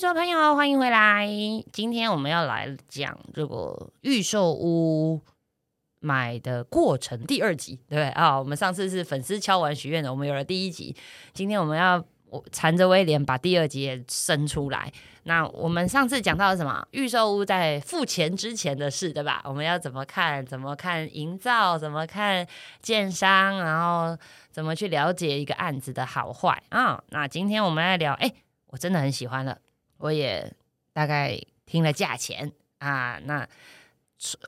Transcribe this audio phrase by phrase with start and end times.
[0.00, 1.28] 所有朋友，欢迎回来。
[1.74, 5.20] 今天我们要来讲这个预售屋
[5.98, 8.38] 买的过程第二集，对不对啊？
[8.38, 10.96] 我们上次是粉丝敲完许愿的，我们有了第一集。
[11.34, 14.90] 今天我们要我缠着威廉把第二集也生出来。
[15.24, 16.82] 那我们上次讲到了什么？
[16.92, 19.42] 预售屋在付钱之前的事，对吧？
[19.44, 20.42] 我们要怎么看？
[20.46, 21.76] 怎么看营造？
[21.76, 22.46] 怎么看
[22.80, 23.58] 建商？
[23.58, 24.16] 然后
[24.50, 27.04] 怎么去了解一个案子的好坏啊？
[27.10, 28.32] 那今天我们来聊，哎，
[28.68, 29.58] 我真的很喜欢了，
[30.00, 30.52] 我也
[30.92, 33.18] 大概听了价钱啊。
[33.24, 33.48] 那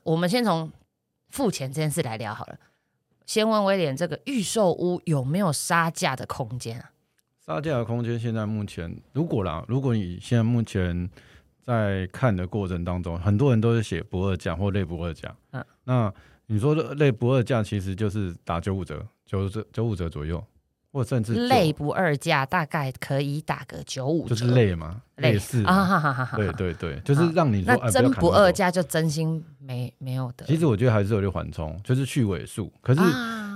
[0.03, 0.71] 我们先从
[1.29, 2.59] 付钱这件事来聊好了。
[3.25, 6.91] 先问威廉，这个预售屋有没有杀价的空间啊？
[7.45, 11.09] 杀价的空间现在目前，如果啦，如果你现在目前
[11.61, 15.33] 在看的过程当中，很多人都是写不二价或类不二价。
[15.51, 16.13] 嗯，那
[16.47, 20.43] 你说的类不二价，其实就是打九五折、九折、九五折左右，
[20.93, 30.45] 或甚至累不二价大概可以打个九五折，就是累嘛，类似啊，哈哈哈，对对对，就是让你那真不二价就真心没没有的。
[30.45, 33.01] 其实我觉得还是有点缓冲，就是去尾数，可是。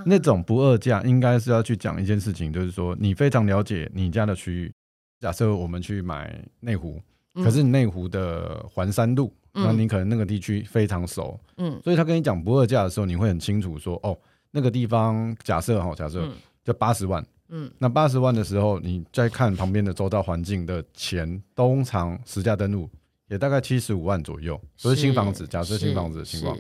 [0.06, 4.72] 那种不二价应该是要去讲一件事情，就是说你非常了解你家的区域。
[5.20, 7.02] 假设我们去买内湖，
[7.44, 14.18] 可是内湖的环山路，那你可能那个地区非常熟，嗯，所以他跟你讲不二价的时候，你会很清楚说，哦，
[14.52, 16.26] 那个地方假设哈，假设
[16.68, 22.90] 就八十万，嗯，那八十万的时候，你再看旁边的周到环境的钱，通常实价登录
[23.30, 26.58] 也大概七十五万左右，所以新房子，假设新房子的情况。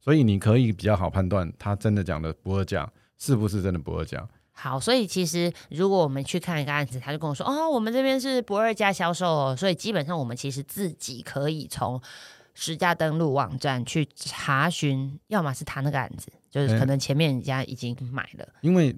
[0.00, 4.28] 所以你可以比较好判断，他真的讲的不二价是不是真的不二价。
[4.52, 11.98] 好，所以其实如果我们去看一个案子，他就跟我说：“哦，我们这边是不二价销售。”哦。”所以基本上我们其实自己可以从
[12.52, 18.46] 实价登录网站去查询，要么是他那个案子，就是可能前面人家已经买了。
[18.60, 18.94] 因为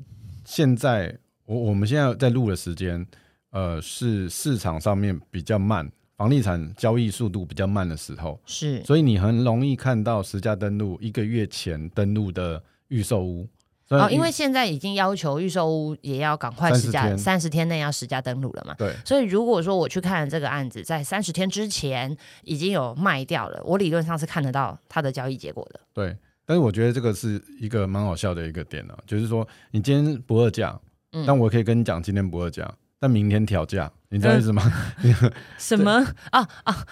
[0.50, 3.06] 现在我我们现在在录的时间，
[3.50, 5.88] 呃，是市场上面比较慢。
[6.16, 13.48] 房地产交易速度比较慢的时候，是，所以你很容易看到实价登录一个月前登录的预售屋。
[13.90, 18.74] 哦，因为现在已经要求预售屋也要赶快实价，三十天内要实价登录了嘛。
[18.77, 18.92] 对。
[19.05, 25.80] 所以如果说我去看这个案子，在三十天之前已经有卖掉了，我理论上是看得到它的交易结果的。
[25.94, 26.16] 对。
[26.50, 30.77] 但是我觉得这个是一个蛮好笑的一个点呢，就是说你今天不二价，
[31.12, 32.68] 嗯，但我可以跟你讲今天不二价。
[32.98, 34.60] 但明天调价，你知道意思吗？
[35.56, 36.84] 什么啊啊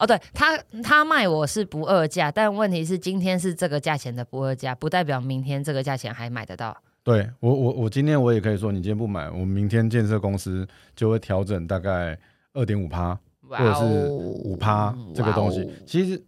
[0.00, 6.76] 哦，对他他卖我是不二价，但问题是今天是这个价钱的不二价，不代表明天这个价钱还买得到。
[7.04, 10.66] 对我我我今天我也可以说，你今天不买，我明天建设公司
[10.96, 12.18] 就会调整大概
[12.52, 13.16] 二点五趴
[13.48, 15.70] 或者是五趴这个东西。
[15.86, 16.20] 其实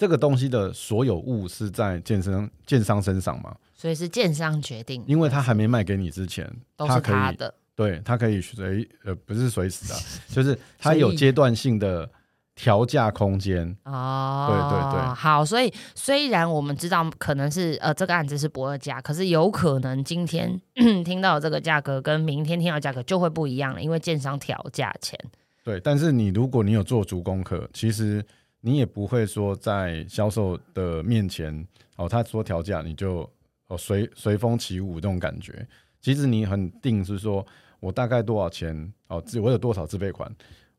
[0.00, 7.52] 这个东西的所有物是在建商建商身上嘛，所以是建商决定，因为他还没卖给你之前，都是他的。
[7.76, 9.94] 对，他可以随呃不是随时的，
[10.34, 12.10] 就是他有阶段性的
[12.54, 14.46] 调价空间哦。
[14.48, 20.58] 对对对，好，所以虽然我们知道可能是呃这个案子是不二价，可是有可能今天
[21.04, 25.18] 听到这个价格跟明天听到价格就会不一样了，因为建商调价钱。
[25.62, 28.24] 对，但是你如果你有做足功课，其实
[28.60, 31.66] 你也不会说在销售的面前
[31.96, 33.28] 哦，他说调价你就
[33.68, 35.66] 哦随随风起舞这种感觉。
[36.00, 37.46] 其实你很定是说。
[37.82, 38.92] 我大概多少钱？
[39.08, 40.30] 哦，自我有多少自备款？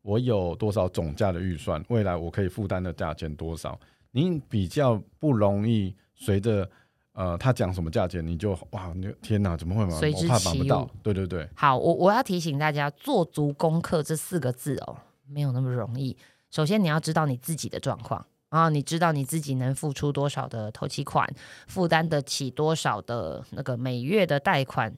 [0.03, 1.83] 我有多少总价的预算？
[1.89, 3.79] 未来我可以负担的价钱多少？
[4.11, 6.69] 你比较不容易随着
[7.13, 9.95] 呃他讲什么价钱，你就哇，你天哪，怎么会嘛？
[9.95, 10.87] 我怕绑不到。
[11.01, 11.49] 对对对。
[11.55, 14.95] 好，我我要提醒大家，做足功课这四个字哦，
[15.27, 16.15] 没有那么容易。
[16.51, 21.27] 首先你要知道你自己的状况啊，你知道你自己能付出多少的头期款，
[21.67, 24.93] 负担得起多少的那个每月的贷款。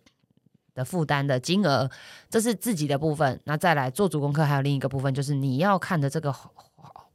[0.75, 1.87] 的负担的金额，
[2.31, 3.39] 这是自己的部分。
[3.43, 6.33] 那再来做足功课，还有另一个部分，就是你要看的这个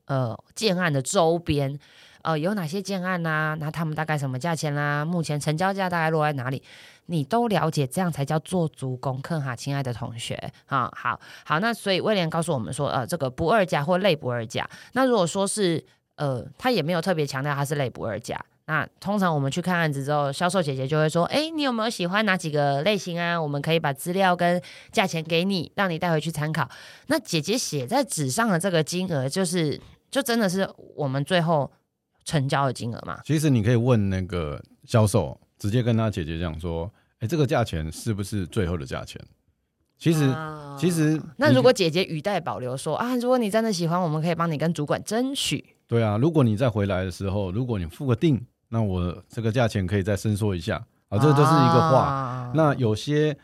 [0.04, 1.76] 呃建案的周边，
[2.22, 3.56] 呃有哪些建案呐？
[3.58, 5.04] 那他们大概什么价钱啦？
[5.04, 6.62] 目前成交价大概落在哪里？
[7.10, 10.34] 你都了解，这样才叫做足功课哈，亲爱的同学
[10.66, 11.58] 啊，好好。
[11.58, 14.68] 那所以威廉告诉我们说，呃，这个不二价或类不二价。
[14.92, 15.84] 那如果说是
[16.16, 18.38] 呃，他也没有特别强调他是类不二价。
[18.66, 23.40] 那通常我们去看案子之后，销售姐姐就会说：“哎，你有没有喜欢哪几个类型啊？
[23.40, 24.60] 我们可以把资料跟
[24.92, 26.68] 价钱给你，让你带回去参考。”
[27.08, 29.80] 那姐姐写在纸上的这个金额，就是
[30.10, 31.72] 就真的是我们最后
[32.26, 33.20] 成交的金额嘛？
[33.24, 36.90] 其实你可以问那个销售，直接跟他姐姐讲说
[37.20, 39.20] ：“哎，这个价钱是不是最后的价钱？”
[39.98, 40.32] 其实，
[40.78, 48.40] 其实那如果姐姐语带保留说：“啊，如果你真的喜欢，我们可以帮你跟主管争取。”对啊，如果你再回来的时候，如果你付个定。
[48.70, 50.76] 那我这个价钱可以再伸缩一下
[51.08, 52.52] 啊，这都是一个话。
[52.54, 53.34] 那有些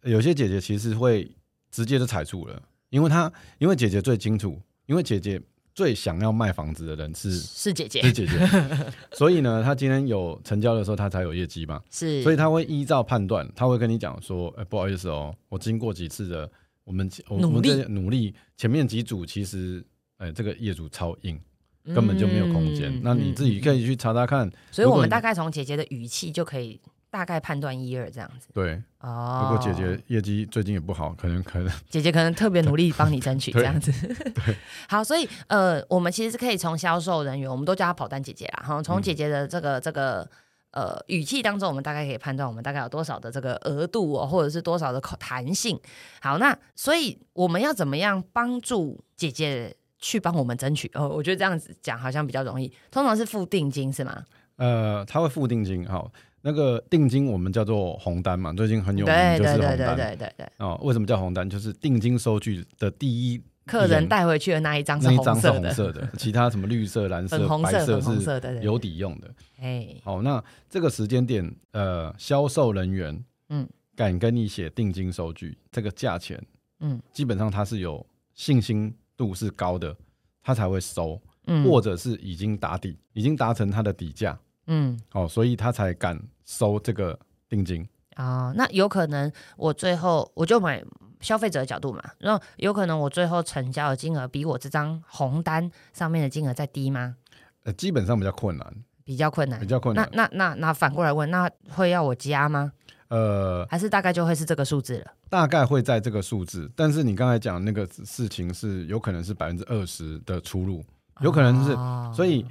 [0.00, 1.30] 有些姐姐其实会
[1.70, 5.38] 直接就踩住了，因为她因为姐姐最清楚，因为姐姐
[5.74, 8.32] 最想要卖房子的人是是姐姐，是姐姐，
[9.12, 11.82] 所以呢，他今天有成交的时候，他才有业绩嘛。
[11.90, 16.50] 是，所以他会依照判断，他会跟你讲说，哎，不好意思哦，我经过几次的
[16.84, 19.84] 我们我们这努力，前面几组其实，
[20.18, 21.40] 哎，这个业主超硬。
[21.84, 24.48] 根本就没有空间，那你自己可以去查查看。
[24.70, 26.80] 所以我们大概从姐姐的语气就可以
[27.12, 28.48] 大概判断一二这样子。
[28.54, 29.40] 对，哦。
[29.42, 33.92] 如果姐姐业绩最近也不好，可能可能 姐姐可能特别努力帮你争取这样子。
[33.92, 34.56] 对，
[34.88, 40.26] 好，所以呃，我们其实是可以从销售人员，我们都叫她跑单姐姐啦，哈，从姐姐的这个这个
[40.70, 45.78] 呃语气当中，我们大概可以判断我们大概有多少的这个额度哦，或者是多少的弹性。
[46.20, 49.76] 好，那所以我们要怎么样帮助姐姐？
[50.04, 52.66] 去帮我们争取哦，我觉得这样子讲好像比较容易。
[52.90, 54.24] 通常是付定金是吗？
[54.56, 56.10] 呃，他会付定金，好，
[56.42, 59.76] 那个定金我们叫做红单嘛，最近很有名就是红单。
[59.76, 60.46] 对对对对对对。
[60.58, 61.48] 哦，为什么叫红单？
[61.48, 69.34] 就是定金收据的第一客人带回去的那一张，那一张是红色的，其他什么绿色、蓝 色、白色是有底用的。
[69.60, 76.40] 哎，好，那这个时间点，呃，销售人员嗯敢跟你写定金收据，这个价钱
[76.80, 78.04] 嗯，基本上他是有
[78.34, 78.94] 信心。
[79.14, 79.94] 度是高的，
[80.42, 81.20] 他才会收，
[81.64, 84.36] 或者是已经打底，已经达成他的底价，
[84.66, 87.18] 嗯，哦，所以他才敢收这个
[87.48, 88.52] 定金啊。
[88.56, 90.84] 那有可能我最后我就买
[91.20, 97.16] 消费者的角度嘛，然后有可能我最后成交的金额比我这张红单上面的金额再低吗？
[97.64, 98.74] 呃，基本上比较困难，
[99.04, 100.08] 比较困难，比较困难。
[100.12, 102.72] 那那那那反过来问，那会要我加吗？
[103.08, 105.12] 呃，还是大概就会是这个数字了。
[105.28, 110.82] 大概会在这个数字，但是你刚才讲那个事情是有可能是百分之二十的出入，
[111.20, 112.44] 有可能是，所以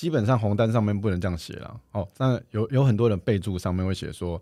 [0.00, 1.80] 基本上红单上面不能这样写了。
[1.92, 4.40] 哦，那有有很多人备注上面会写说，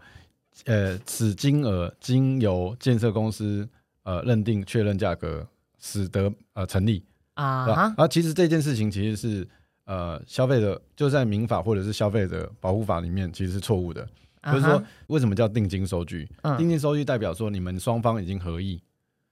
[0.67, 3.69] 呃，此金额经由建设公司
[4.05, 5.45] 呃认定确认价格，
[5.81, 7.03] 使得呃成立
[7.35, 7.93] 啊。
[7.97, 9.49] 啊，其实这件事情其实是
[9.85, 14.09] 呃消费者就在民法或者是消费者保护法里面其实是错误的。
[14.45, 16.29] 就是说，为什么叫定金收据？
[16.57, 18.81] 定金收据代表说你们双方已经合意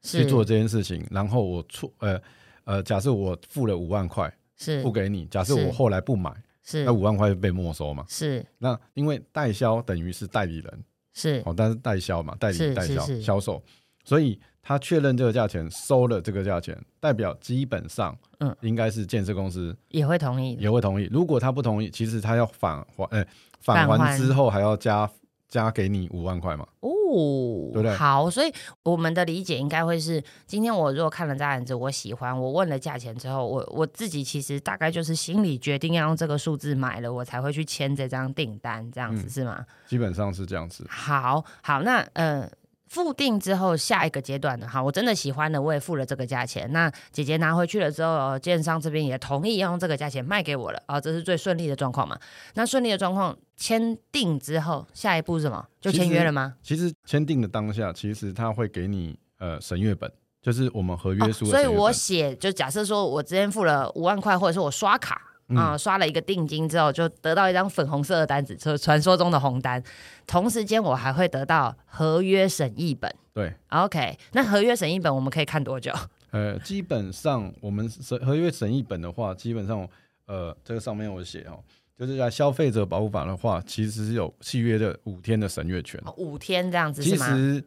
[0.02, 2.20] 去做这件事情，然后我出呃
[2.64, 5.26] 呃，假设我付了五万块，是付给你。
[5.26, 6.32] 假设我后来不买，
[6.62, 8.05] 是那五万块就被没收嘛？
[8.08, 13.62] 是那因为代销等于是代理人，是哦，但是代销嘛，代理代销销售，
[14.05, 21.08] 所以他确认这个价钱，收了这个价钱，代表基本上嗯，应该是建设公司也会同意，也会同意。
[21.12, 23.26] 如果他不同意，其实他要返还，哎。
[23.58, 25.11] 返还之后还要加
[25.48, 26.66] 加给你五万块嘛？
[26.81, 27.94] 哦，对不对？
[27.94, 28.52] 好，所以
[28.82, 39.64] 我们的理解应该会是，今天我如果看了这案子，我喜欢，我问了价钱之后，我我自己其实大概就是心里决定要用这个数字买了，我才会去签这张订单，这样子是吗？
[39.87, 40.87] 基本上是这样子。
[40.88, 42.50] 好好，那呃。
[42.88, 46.71] 付定之后，下一个阶段的哈，我真的喜欢的，我也付了这个价钱。
[46.73, 52.19] 那姐姐拿回去了之后，建商这边也同意要用这个价钱卖给我了啊，这是最顺利的状况嘛？
[52.55, 55.67] 那顺利的状况，签订之后，下一步是什么？
[55.81, 56.55] 就签约了吗？
[56.62, 60.11] 其实签订的当下，其实他会给你呃审阅本，
[60.41, 61.47] 就是我们合约书。
[61.47, 65.21] 所以我写，就假设说我之前付了五万块，或者是我刷卡。
[65.48, 69.81] 啊，刷了一个定金之后，就得到一张粉红色的单子，就是传说中的红单。
[70.26, 73.15] 同时间，我还会得到合约审议本。
[73.32, 75.93] 对，OK，那合约审议本我们可以看多久？
[76.31, 79.88] 呃，基本上我们审合约审议本的话，基本上
[80.26, 81.62] 呃，这个上面我写哦，
[81.96, 86.03] 就是在消费者保护法的话，其实是有契约的五天的审阅权。
[86.17, 87.65] 五天这样子其实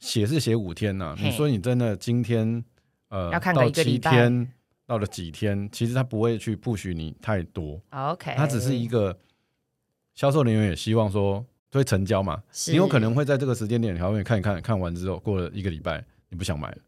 [0.00, 2.64] 写是写五天呐，你说你真的今天
[3.08, 4.28] 呃，要看个一个礼拜。
[4.90, 9.16] 到了几天，其实他不会去不许你太多，OK，他只是一个
[10.16, 16.78] 销售人员也希望说会成交嘛，你有可能会在这个时间点条面看一看，看完之后过了一个礼拜你不想买了，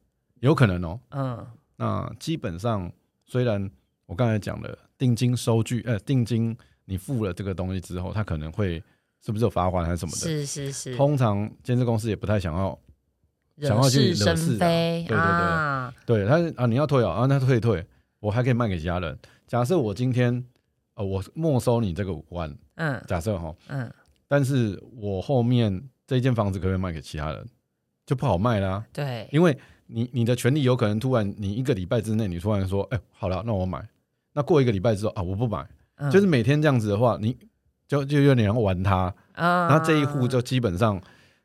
[0.40, 2.90] 有可能哦，嗯，那基本上
[3.25, 3.71] 虽然
[4.06, 6.56] 我刚才讲了定金收据，呃，定金
[6.87, 8.82] 你付了这个东西之后，他可能会
[9.25, 12.76] 是不是有罚款还是什么的，是是是，通常监制公司也不太想要。
[13.61, 15.16] 想要去惹事，对对
[16.06, 17.87] 对，对他啊，你要退啊，啊，那退一退，
[18.23, 19.19] 我还可以卖给其他人。
[19.49, 20.45] 假设我今天，
[20.95, 23.93] 呃，我没收你这个五万，嗯，假设哈，嗯，
[24.29, 27.45] 但是我后面这间房子可以卖给其他人，
[28.07, 28.85] 就不好卖啦。
[28.93, 33.85] 对，因为你你的权利有可能突然，你一个礼拜之内，你突然说，哎，好了，那我买。
[34.33, 35.67] 那过一个礼拜之后啊，我不买，
[36.12, 37.37] 就是每天这样子的话，你
[37.88, 40.99] 就就有点要玩他，然后这一户就基本上。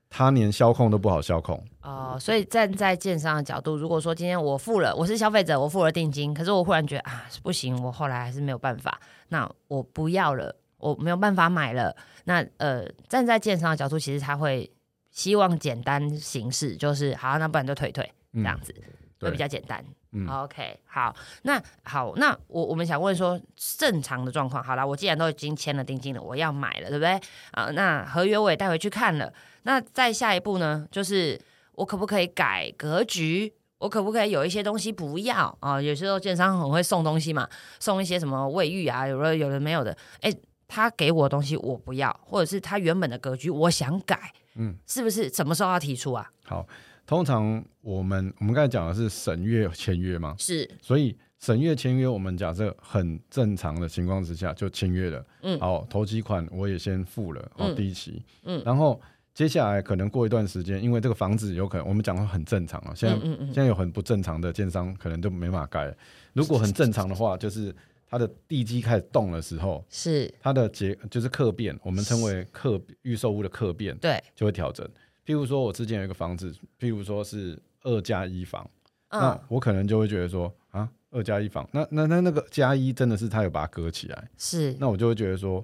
[0.10, 9.00] 他连销控都不好销控哦，所以站在建商的角度，如果说今天我付了，我是消费者，我付了定金，可是我忽然觉得啊不行，我后来还是没有办法，
[9.30, 11.96] 那我不要了，我没有办法买了。
[12.26, 14.70] 那呃，站在建商的角度，其实他会
[15.12, 18.74] 希望简单形式，就是好，那不然就退退这样子。
[19.20, 19.84] 会比较简单。
[20.12, 27.20] 嗯 OK，好，那好，那我我们想问说，正常的状况，好了，我既然都已经签了定金了，我要买了，对不对？
[27.52, 29.34] 啊、那合约我也带回去看了，
[29.68, 31.38] 那再下一步呢，就是
[31.74, 33.52] 我可不可以改格局？
[33.80, 35.56] 我可不可以有一些东西不要？
[35.60, 37.48] 啊、有时候建商很会送东西嘛，
[37.78, 40.34] 送一些什么卫浴啊，有的有的没有的，哎，
[40.70, 45.30] 他给我的东西我不要，或者是他原本的格局我想改，嗯，是不是？
[45.30, 46.32] 什么时候要提出啊？
[46.46, 46.66] 好，
[47.06, 55.60] 通常我们我们刚才讲的是审阅签约嘛，是，所以审阅签约，我们假设很正常的情况之下就签约了，嗯。
[55.60, 57.76] 好，头期款我也先付了，好，嗯。
[57.76, 58.64] 第一期，嗯。
[58.66, 59.00] 然后
[59.38, 63.46] 接下来可能过一段时间，因为这个房子有可能我们讲的很正常啊，现在、嗯嗯嗯。
[63.54, 65.96] 现在有很不正常的建商可能就没法盖，
[66.34, 67.72] 如果很正常的话，就是
[68.10, 74.84] 它的地基开始动的时候，是，它的结就是客变，我们称为客预售屋的客变对，就会调整。
[75.24, 78.68] 譬如说，我之前有一个房子，譬如说是二加一房，
[79.12, 85.64] 那嗯，我可能就会觉得说啊，二加一房，那那那那个加一真的是他有把它隔起来，是，那我就会觉得说，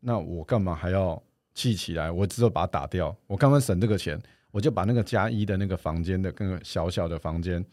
[0.00, 1.22] 那我干嘛还要
[1.54, 2.10] 砌起来？
[2.10, 4.20] 我只有把它打掉，我刚刚省这个钱？
[4.50, 7.64] 我就把那个加一的那个房间的那个小小的房间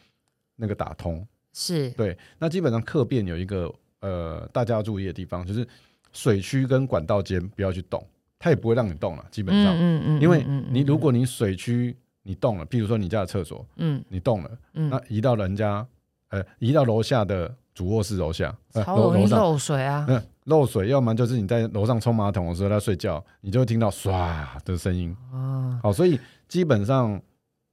[0.56, 1.26] 那个打通。
[1.54, 5.68] 是，对，那基本上客变有一个呃大家要注意的地方，就是
[6.12, 8.04] 水区跟管道间不要去动，
[8.40, 15.86] 它也不会让你动了，基本上，嗯嗯因为嗯你如果你水区你动了，譬如说你家的厕所嗯你动了，嗯那移到人家
[16.30, 19.28] 呃移到楼下的主卧室楼下，呃超容易。
[19.30, 25.16] 漏水啊，那漏水，要么就是你在楼上冲马桶的时候在睡觉，你就会听到唰的声音。
[25.32, 27.22] 哦，好，所以基本上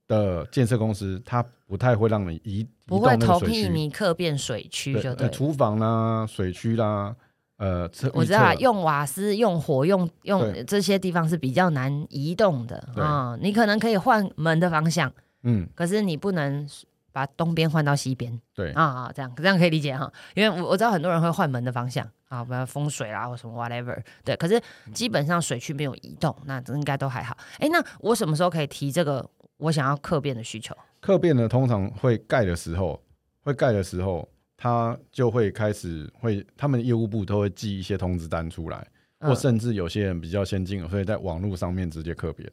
[0.07, 3.15] 的建设公司，它不太会让你移移不会。
[3.17, 7.15] 投屁你客变水区就对厨房啦、水区啦，
[7.57, 15.11] 呃，我知道用瓦斯、用火、用用对这些地方是比较难移动的对啊、你可能可以换门的方向，
[15.43, 16.67] 嗯，可是你不能
[17.11, 20.11] 把东边换到西边对，啊啊，这样这样可以理解哈。
[20.35, 24.35] 因为我我知道很多人会换门的方向啊，比如风水啦或什么 whatever，对。
[24.35, 24.61] 可是
[24.93, 27.37] 基本上水区没有移动，那应该都还好。
[27.59, 30.75] 哎，那我什么时候可以提这个我想要客变的需求？
[30.99, 33.01] 客变呢，通常会盖的时候，
[33.41, 38.77] 会盖的时候，他就会开始会，他们业务部都会寄一些通知单出来，
[39.19, 42.51] 或嗯甚至有些人比较先进，所以在网络上面直接客变，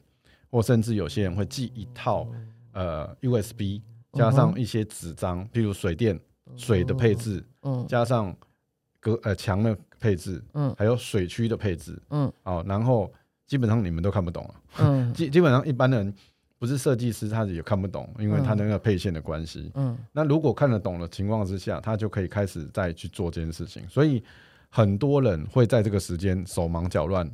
[0.51, 2.27] 或甚至有些人会寄一套
[2.73, 3.83] 呃 USB
[4.17, 6.19] 加上一些纸张，譬如水电
[6.57, 8.35] 水的配置，嗯加上
[8.99, 13.13] 隔呃墙的配置，嗯还有水区的配置，嗯好，然后
[13.47, 14.55] 基本上你们都看不懂了。
[14.79, 16.13] 嗯基基本上一般人
[16.59, 19.71] 不是设计师，他也看不懂，因为他嗯那个配线的关系。
[19.75, 23.87] 嗯那如果看得懂的情况之下，他就可以开始再去做这件事情。
[23.89, 24.23] 所以
[24.71, 27.31] 很多人会在这个时间手忙脚乱。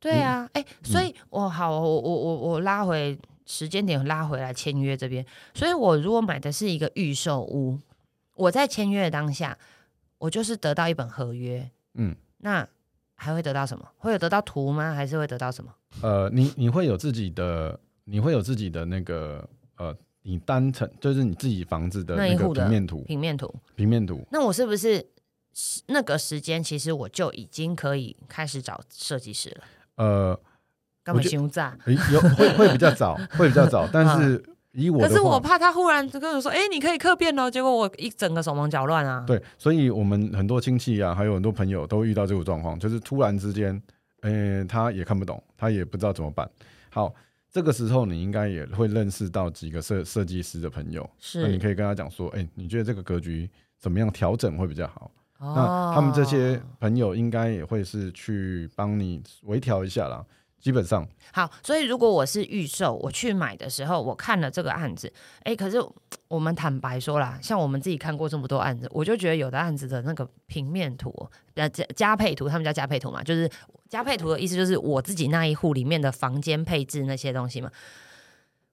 [0.00, 5.24] 对啊，哎、所以我好，我我我我拉回时间点，拉回来签约这边。
[5.54, 7.78] 所以我如果买的是一个预售屋，
[8.34, 9.56] 我在签约的当下，
[10.18, 12.66] 我就是得到一本合约，嗯，那
[13.14, 13.86] 还会得到什么？
[13.98, 14.94] 会有得到图吗？
[14.94, 15.72] 还是会得到什么？
[16.02, 23.54] 呃，你你会有自己的，你会有自己的那个呃，你单层就是你自己房子的那个平面图，平面图？
[23.76, 24.26] 平面图。
[24.30, 25.06] 那我是不是
[25.86, 29.64] 那个时间，其实我就已经可以开始找设计师了？
[29.96, 30.40] 呃，
[31.04, 31.76] 干嘛我觉休假？
[32.12, 34.42] 有会会比较早，会比较早， 但是
[34.72, 39.22] 以我可是，我怕他忽然就跟我说：“哎、你可以客变哦。”结果我一整个手忙脚乱啊。
[39.26, 43.80] 对，所以我们很多亲戚啊，还有很多朋友都遇到这个状况，就是突然之间，
[44.22, 46.48] 呃，他也看不懂，他也不知道怎么办。
[46.88, 47.14] 好，
[47.52, 55.10] 这个时候你应该也会认识到几个设设计师的朋友，那你，可以跟他讲说，哎、你觉得这个格局怎么样调整会比较好？
[55.38, 60.24] 哦那他们这些朋友应该也会是去帮你微调一下啦。
[60.64, 65.76] 基本上，好，所以如果我是预售，我去买的时候，我看了这个案子，哎，可是
[66.26, 71.12] 我们坦白说啦，像我们自己看过这么多案子，我就觉得有的案子的那个平面图，
[71.52, 73.46] 呃，加加配图，他们叫加配图嘛，就是
[73.90, 77.70] 加配图的意思就是我自己那一户里面的房间配置那些东西嘛。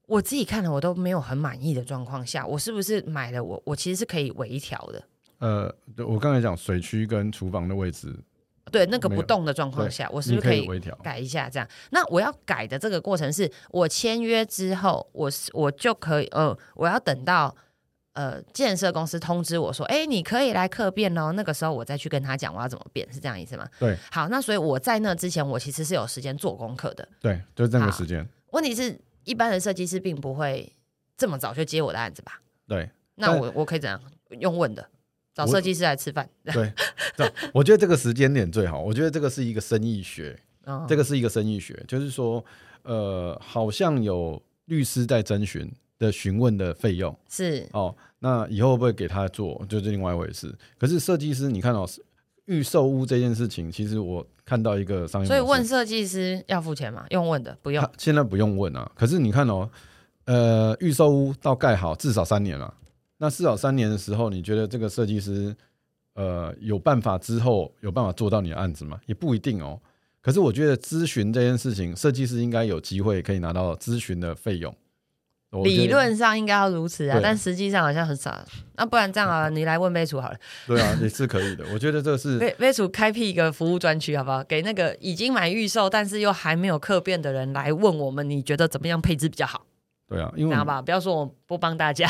[0.07, 5.03] 我自己看了，我都没有很满意的状况下，我是不是买了我我其实是可以微调的？
[5.39, 8.17] 呃，对我刚才讲水区跟厨房的位置，
[8.71, 10.65] 对，那个不动的状况下，我是不是可以。
[11.03, 11.67] 改一下，这样。
[11.89, 17.53] 那我要改的这个过程是，我签约之后，我是我就可以，呃，我要等到
[18.13, 21.33] 呃建设公司通知我说，哎，你可以来客变喽。
[21.33, 23.67] 那个时候我再去跟他讲我要怎么变，是这样意思吗？
[23.77, 23.97] 对。
[24.09, 27.07] 好，那所以我在那之前，我其实是有时间做功课的。
[27.19, 28.25] 对，就是这个时间。
[28.51, 30.71] 问题是，一般的设计师并不会
[31.17, 32.41] 这么早就接我的案子吧？
[32.67, 34.01] 对，那我我可以怎样
[34.39, 34.87] 用问的？
[35.33, 36.73] 找设计师来吃饭，对，
[37.53, 38.81] 我觉得这个时间点最好。
[38.81, 42.43] 我觉得这个是一个生意学， 个这个是一个生意学，就是说，
[42.83, 47.95] 呃，好像有律师在征询的询问的费用是哦。
[48.19, 50.53] 那以后会不会给他做，就是另外一回事。
[50.77, 51.87] 可是设计师，你看哦，
[52.45, 57.05] 预售屋这件事情，其实我看到一个商业，所以问设计师要付钱吗？
[57.09, 58.91] 用问的不用，现在不用问啊。
[58.93, 59.69] 可是你看哦，
[60.25, 62.73] 呃，预售屋到盖好至少三年了。
[63.21, 65.55] 那至少三年的时候，你觉得这个设计师
[66.15, 68.99] 呃有办法之后有办法做到你的案子吗？
[69.05, 69.79] 也不一定哦。
[70.21, 74.75] 可是我觉得咨询这件事情，设计师应该有机会可以拿到咨询的费用。
[75.63, 78.43] 理论上应该要如此啊，但实际上好像很少。
[78.77, 80.37] 那不然这样啊， 你来问贝楚好了。
[80.65, 81.65] 对啊，也是可以的。
[81.73, 84.43] 我觉得这是贝贝楚开辟一个服务专区，好不好？
[84.45, 89.65] 给那个已经买预售但是又还没有客变的人来问我们，你觉得怎么样配置比较好？
[90.11, 92.09] 对啊，因为这样吧，不要说我不帮大家。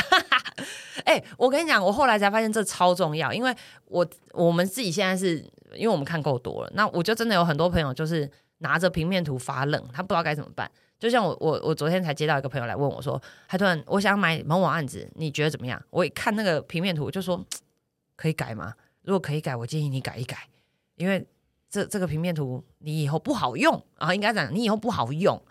[1.05, 3.55] 哎，我跟你讲，我后来才发现这超重要，因为
[3.85, 5.37] 我我们自己现在是
[5.73, 8.29] 因为我们看够多了，那我就真的有很多朋友就是
[8.59, 10.69] 拿着平面图发愣，他不知道该怎么办。
[10.99, 15.81] 就像我我我昨天才接到一个朋友来问我说，他突然，我想买某某案子，你觉得怎么样？
[15.89, 17.43] 我一看那个平面图，就说
[18.15, 18.73] 可以改吗？
[19.03, 20.47] 如果可以改，我建议你改一改，
[20.95, 21.25] 因为
[21.69, 25.41] 这这个平面图你以后不好用啊，应该讲你以后不好用。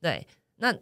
[0.00, 0.74] 对，那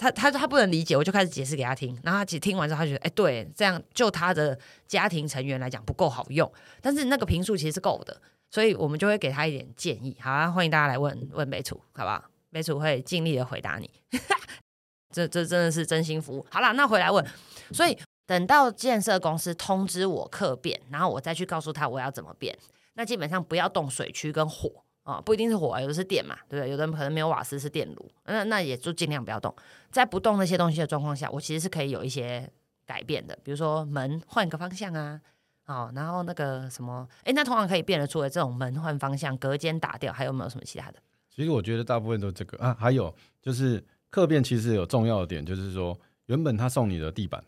[0.00, 8.18] 他他他不能理解，我就开始解释给他听，然后他其实听完之后，他觉得哎，对，这样就他的家庭成员来讲不够好用，但是那个评数其实是够的，
[8.50, 10.16] 所以我们就会给他一点建议。
[10.18, 12.24] 好啊，欢迎大家来问问美楚，好不好？
[12.48, 13.90] 梅楚会尽力的回答你，
[15.12, 16.46] 这这真的是真心服务。
[16.50, 17.22] 好了，那回来问，
[17.72, 22.56] 所以等到建设公司通知我客变，然后我再去告诉他我要怎么变。
[22.94, 26.70] 那基本上不要动水区跟火啊，不一定是火，有的是电嘛，对不对？
[26.70, 29.54] 有的人可能没有瓦斯是电炉，那那也就尽量不要动。
[29.90, 32.50] 在不动那些东西的状况下，我其实是可以有一些
[32.86, 35.20] 改变的，比如说门换个方向啊，
[35.66, 40.98] 哦，然后那个什么，哎，那通常可以变得出来这种门换方向、隔间打掉，还有没有什么其他的？
[41.28, 47.42] 其实我觉得大部分都这个啊，还有就是客变其实有重要的点，就是说原本他送你的地板，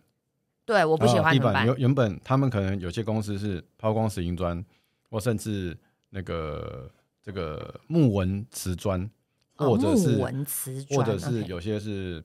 [0.65, 1.67] 对，我不喜欢地板。
[1.67, 4.65] 原原本他们可能有些公司是抛光石英砖，
[5.11, 5.77] 或甚至
[6.11, 6.91] 那个
[7.23, 9.09] 这个木纹瓷砖，
[9.57, 12.23] 或者是木纹瓷砖，或者是有些是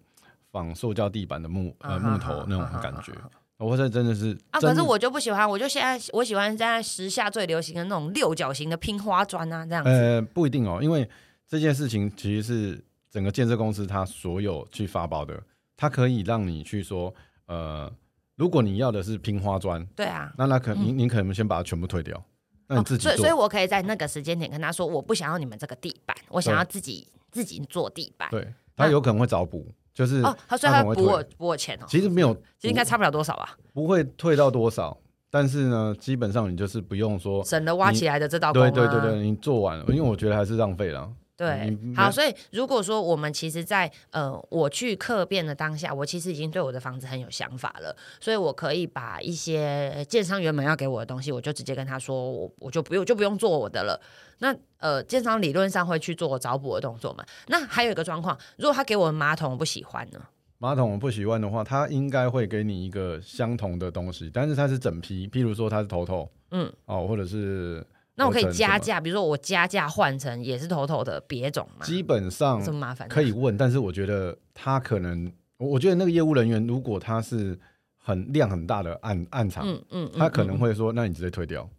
[0.51, 3.13] 仿塑胶地板的木呃木头那种感觉。
[3.57, 9.89] 我这真的是啊，可是我就不喜欢，我就现在我喜欢现在时下最流行的那种六角形的拼花砖啊，这样子。
[9.89, 11.09] 呃，不一定哦，因为。
[11.49, 15.41] 这件事情其实是整个建设公司它所有去发包的，
[15.77, 17.89] 它可以让你去说，呃，
[18.35, 22.21] 如果你要的是拼花砖，对啊，那那可您您可能先把它全部退掉，
[22.67, 28.29] 那你自己做，所以所以我可以在那个时间点跟他说，我不想要你们这个地板，我想要自己自己做地板。
[28.29, 34.97] 对，他有可能会找补，就是哦，他说他补我补我钱哦，其实没有，其实应该差不了多少吧，不会退到多少，
[35.29, 41.09] 但是呢，基本上你就是不用说省了挖起来的这道工，对对对对，你做完了，因为我觉得还是浪费了。
[41.37, 54.01] 对，好，所以如果说我们其实，在呃我去客变的当下，我其实已经对我的房子很有想法了，所以我可以把一些建商原本要给我的东西，我就直接跟他说，我我就不用就不用做我的了。
[54.39, 57.23] 那呃，建商理论上会去做找补的动作嘛？
[57.49, 60.19] 那还有一个状况，如果他给我马桶我不喜欢呢？
[60.57, 67.85] 马桶我不喜欢的话，他应该会给你一个相同的东西，但是它是整批，譬如说它是头头，嗯，哦，或者是。
[68.19, 71.85] 那我可以加价，比如说我加价换成也是头头的别种嘛？
[71.85, 77.57] 基本上这么麻烦，可以问，但是我觉得他可能，我觉得那个业务人员如果他是
[77.95, 81.69] 很量很大的暗暗场，嗯嗯，他可能会说，那你直接退掉。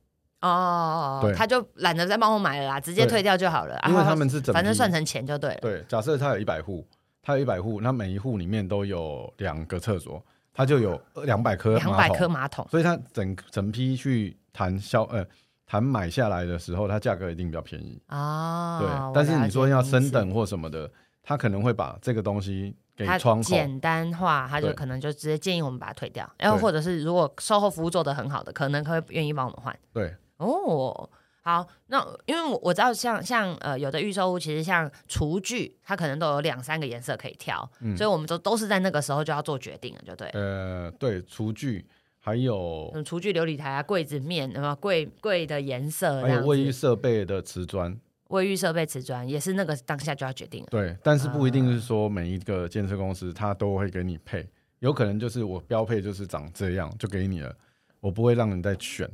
[0.40, 3.76] 哦，对，他就懒得再帮我买了啦，直接退掉就好了。
[3.88, 5.58] 因为他们是反正算成钱就对了。
[5.60, 6.86] 对，假设他有一百户，
[7.20, 10.24] 他有一百户，那每一户里面都有两个厕所，
[10.54, 15.26] 他就有两百颗两百颗马桶，所以他整整批去谈销呃。
[15.68, 18.78] 谈买下来的时候，它价格一定比较便宜哦。
[18.80, 20.90] 对，但是你说要升等或什么的，
[21.22, 26.26] 他可能会把这个东西给窗口简单化，他就可能就直接建议我们把它退掉。
[26.38, 29.78] 然后或者是如果售后服务做得很好的，可能会愿意帮我们换。
[29.92, 31.06] 对，哦，
[31.42, 40.28] 好，那因为我我知道像像呃有的预售屋，其实像厨具，它可能都有两三个颜色可以挑，所以我们都都是在那个时候就要做决定了，就对。
[40.28, 41.86] 呃，对，厨具。
[42.28, 50.68] 还有厨具、琉璃台啊、柜子面，那么柜柜的颜色，还有卫浴设备的瓷砖，卫浴设备瓷砖也是那个当下就要决定了。
[50.70, 54.46] 对，但是不一定是说每一个建设公司它都会给你配，
[54.80, 57.54] 有可能就是我标配就是长这样就给你了，
[58.00, 59.10] 我不会让你再选。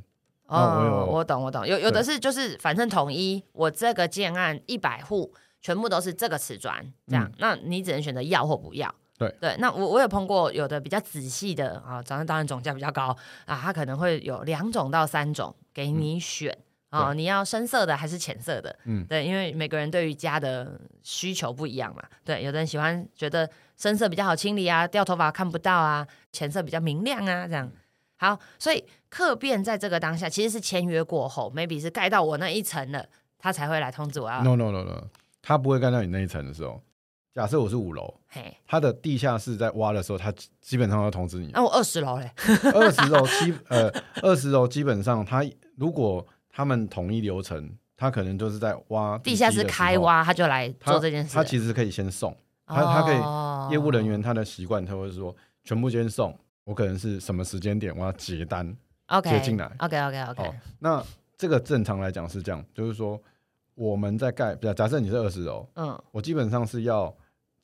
[0.47, 8.93] 哦，我懂，我懂，有有的是就是反正统一，我这个建案一百户全部都是这个瓷砖，这样，那你只能选择要或不要。
[9.29, 16.57] 对对，那我我有碰过有的比较仔细的啊，当然当然总价比较高啊，他可能会有两种到三种给你选
[16.91, 18.75] 啊，你要深色的还是浅色的？
[18.85, 22.03] 嗯，对，因为每个人对于家的需求不一样嘛。
[22.25, 27.69] 对，有的人喜欢觉得深色比较好清理啊，掉头发看不到啊，浅色比较明亮啊，这样。
[28.17, 33.05] 好，所以客变在这个当下其实是签约过后，maybe 是盖到我那一层了，
[33.39, 34.43] 他才会来通知我要。
[34.45, 35.09] No no no no，
[35.43, 36.81] 他不会盖到你那一层的时候。
[37.35, 41.51] 假设我是五楼，嘿，他的地下室在挖的时候，他基基本上要通知你。
[41.53, 42.31] 那、我二十楼嘞，
[42.73, 43.93] 二十楼基呃
[44.23, 45.45] 二十楼基本上他
[45.77, 51.35] 如果他们统一流程，他可能就是在挖地下室开挖，他就来做这件事。
[51.35, 53.69] 他其实可以先送，他他可以哦。
[53.73, 58.77] 业务人员他的习惯，他会说全部先送，我可能是什么时间点我要结单
[59.09, 59.69] ，OK 接进来。
[59.79, 61.05] OK OK OK，哦，那
[61.37, 63.21] 这个正常来讲是这样，就是说
[63.75, 67.13] 我们在盖，假假设你是二十楼，嗯，我基本上是要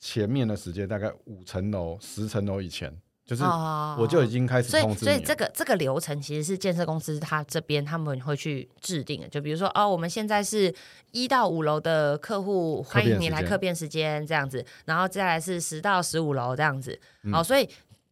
[0.01, 2.91] 前面的时间大概五层楼、十层楼以前，
[3.27, 5.23] 就是哦我就已经开始所以，所以通知你了。
[5.25, 9.29] 这个这个流程其实是建设公司他这边他们会去制定的。
[9.29, 10.75] 就比如说，哦，我们现在是
[11.13, 16.99] 一到五楼的客户，欢迎你来客变时间这样子，然后再来是十到十五楼这样子。
[17.25, 17.69] 嗯哦，所以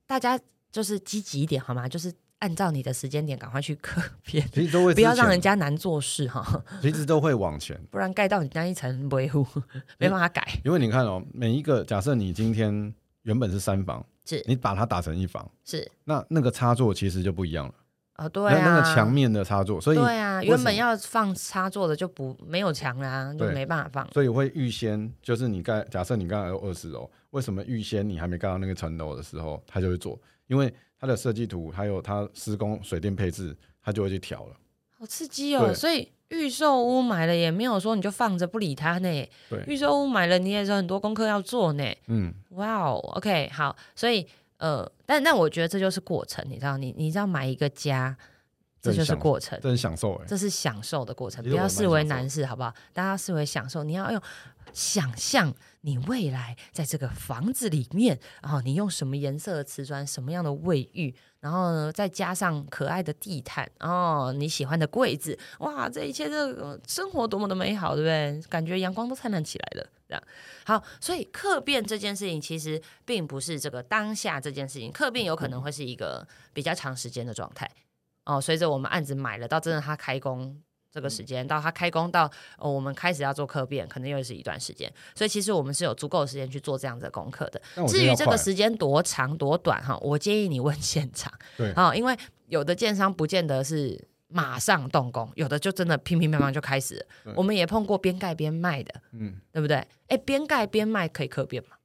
[0.07, 0.39] 大家
[0.71, 1.89] 就是积极一点好吗？
[1.89, 9.47] 就是按照你的时间点赶快去刻片，其实都会不要让人家难做事哈， 其实都会往前，不然盖到你那一层维护
[9.99, 10.47] 没办法改。
[10.65, 14.43] 因为你看哦，每一个假设你今天原本是三房，是。
[14.47, 15.91] 你把它打成一房，是。
[16.05, 17.75] 那那个插座其实就不一样了，
[18.19, 24.13] 哦，对啊，那那个墙面的插座，所以对啊，原本要放插座的就不没有墙啦，就对没办法放。
[24.13, 30.17] 所以会预先，就是你盖，假设你刚才有二十楼，为什么预先你还没盖到那个层楼的时候，他就会做？
[30.49, 34.57] 因为它的设计图还有它施工水电配置，他就会去调了。
[34.99, 35.73] 好刺激哦！
[35.73, 39.29] 所以预售屋买了也没有说你就放着不理它呢。
[39.49, 41.85] 对预售屋买了你也是很多功课要做呢。
[42.09, 48.17] 嗯，哇哦，OK，好，所以呃，但但我觉得这就是过程，你知道，你你知道买一个家，
[48.91, 52.73] 这就是过程，这是享受哎、这是享受的过程，不要视为难事，好不好？
[52.93, 54.21] 大家视为享受，你要用
[54.73, 68.43] 想象你未来在这个房子里面，然后你用什么颜色的瓷砖，什么样的卫浴，然后呢再加上可爱的地毯，哦，你喜欢的柜子，哇，这一切这个生活多么的美好，对不对？
[68.51, 70.23] 感觉阳光都灿烂起来了，这样
[70.65, 70.83] 好。
[71.01, 77.69] 所以客变这件事情其实并不是这个当下这件事情，客变有可能会是一个比较长时间的状态。
[78.29, 80.55] 哦，随着我们案子买了，到真的他开工
[80.93, 84.93] 这个时间，到他开工到、哦、我们开始要做客变，可能又是一段时间。
[85.15, 87.61] 所以其实我们是有足够的时间去做这样子的功课的。
[87.87, 91.33] 至于这个时间多长多短哈，我建议你问 现场。
[91.57, 92.17] 对啊、因为
[92.49, 97.35] 有的建商不见得是马上动工，有的就真的乒乒乓乓就开始了。
[97.35, 99.77] 我们也碰过边盖边卖的，嗯，对不对？
[100.09, 101.77] 哎，边盖边卖可以客变吗？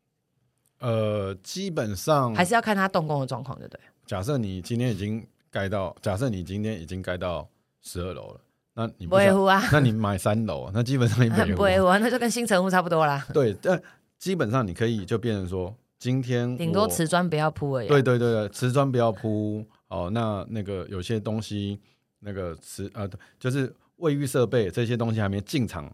[0.79, 3.79] 呃，基本上还是要看他动工的状况，对不对？
[4.06, 7.47] 假设你今天已经盖到，假设你今天已经盖到
[7.83, 8.41] 十二楼了，
[8.73, 13.79] 那你不会乎啊， 那你买三楼，那基本上你没不会乎啊，那就跟新城屋差不多啦，对，但
[14.17, 17.89] 基本上你可以就变成说，今天顶多我瓷砖不要铺而已啊。
[17.89, 20.09] 对对对对，瓷砖不要铺哦。
[20.11, 21.79] 那那个有些东西，
[22.19, 23.07] 那个瓷呃，
[23.39, 25.85] 就是卫浴设备这些东西还没进场，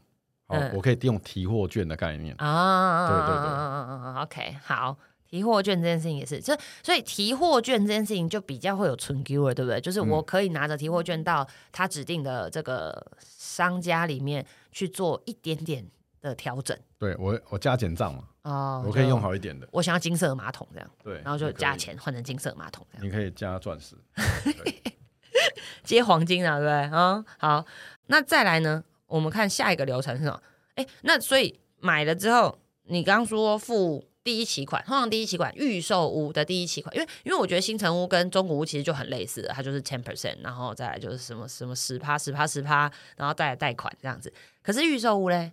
[0.48, 2.34] 哦，嗯我可以用提货券的概念。
[2.38, 4.98] 啊，对对对对，OK，好。
[5.30, 9.80] 提货券这件事情也是，就所以提货券这件事情就比较会有存 Q 了，对不对？
[9.80, 15.86] 就是我嗯可以拿着提货券到他指定的这个商家里面去做一点点
[16.22, 19.22] 的调整对我我加减账嘛，哦，我可以用。
[19.22, 19.68] 好一点的。
[19.72, 23.96] 我想要金色马桶这样，对，然后就加，钱换成金色马桶这样，你可以加钻石。
[25.84, 26.98] 接黄金啊，对不对？
[26.98, 27.66] 啊、好，
[28.08, 28.84] 那再来呢？
[29.08, 30.42] 我们看下一个流程是什么？
[30.76, 44.32] 哎，那所以买了之后，你刚刚说付第一期款，通常第一期款预售屋的第一期款，因为因为我觉得新城屋跟中古屋其实就很类似的，它就是 ten percent，然后再来就是什么什么十趴十趴十趴，然后再来贷款这样子。
[44.62, 45.52] 可是预售屋嘞，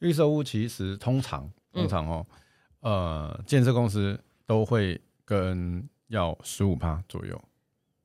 [0.00, 1.82] 预售屋其实通常嗯。
[1.82, 2.26] 通常哦，
[2.80, 7.40] 呃，建设公司都会跟要十五趴左右，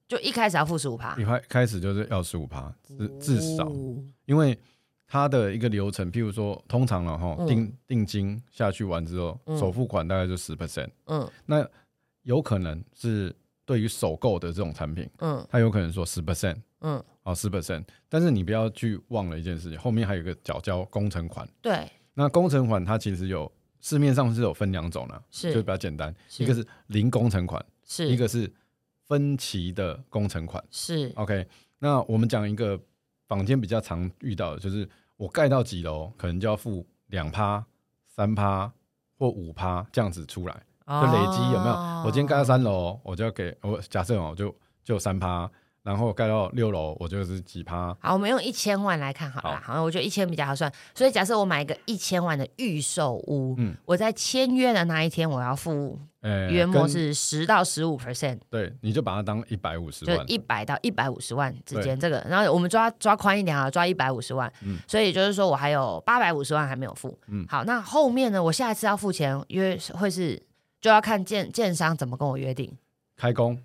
[0.07, 4.03] 就一开始要付十五趴，一开开始就是要十五趴，至至少，哦。
[4.25, 4.57] 因为
[5.07, 7.47] 它的一个流程，譬如说，通常了哈，嗯。
[7.47, 9.57] 定定金下去完之后，嗯。
[9.57, 11.29] 首付款大概就十 percent，嗯。
[11.45, 11.67] 那
[12.23, 15.45] 有可能是对于首购的这种产品，嗯。
[15.49, 25.53] 它有可能说十 percent，嗯，哦十 percent，但是你不要去忘了一件事情，后面还有一个缴交工程款，对，那工程款它其实有市面上是有分两种的，是。
[25.53, 26.43] 就比较简单，是。
[26.43, 28.07] 一个是零工程款，是。
[28.09, 28.51] 一个是
[29.07, 30.63] 分期的工程款。
[30.71, 31.11] 是。
[31.15, 32.79] OK，那我们讲一个
[33.27, 37.65] 坊间比较常遇到的，就是我盖到几楼，可能就要付两趴、
[38.07, 38.71] 三趴
[39.17, 40.53] 或五趴这样子出来，
[40.87, 41.75] 就累积有没有？
[42.05, 45.49] 我今天盖到三楼，我就要给我假设哦，就就三趴，
[45.85, 47.95] 然后盖到六楼，我就是几趴。
[47.99, 50.71] 好，我们用一千万来看好了，好，我觉得一千比较好算。
[50.95, 58.39] 所以假设我买一个一千万的预售屋，嗯，我在签约的那一天我要付，呃，约莫是十到十五 percent。
[58.49, 64.51] 对，你就把它当一百五十万，一百到一百五十万之间这个，然后我们抓抓宽一点啊，抓一百五十万。
[64.63, 67.15] 嗯，所以就是说我还有八百五十万还没有付。
[67.27, 70.41] 嗯，好，那后面呢，我下一次要付钱约会是
[70.81, 72.75] 就要看建建商怎么跟我约定
[73.15, 73.55] 开工。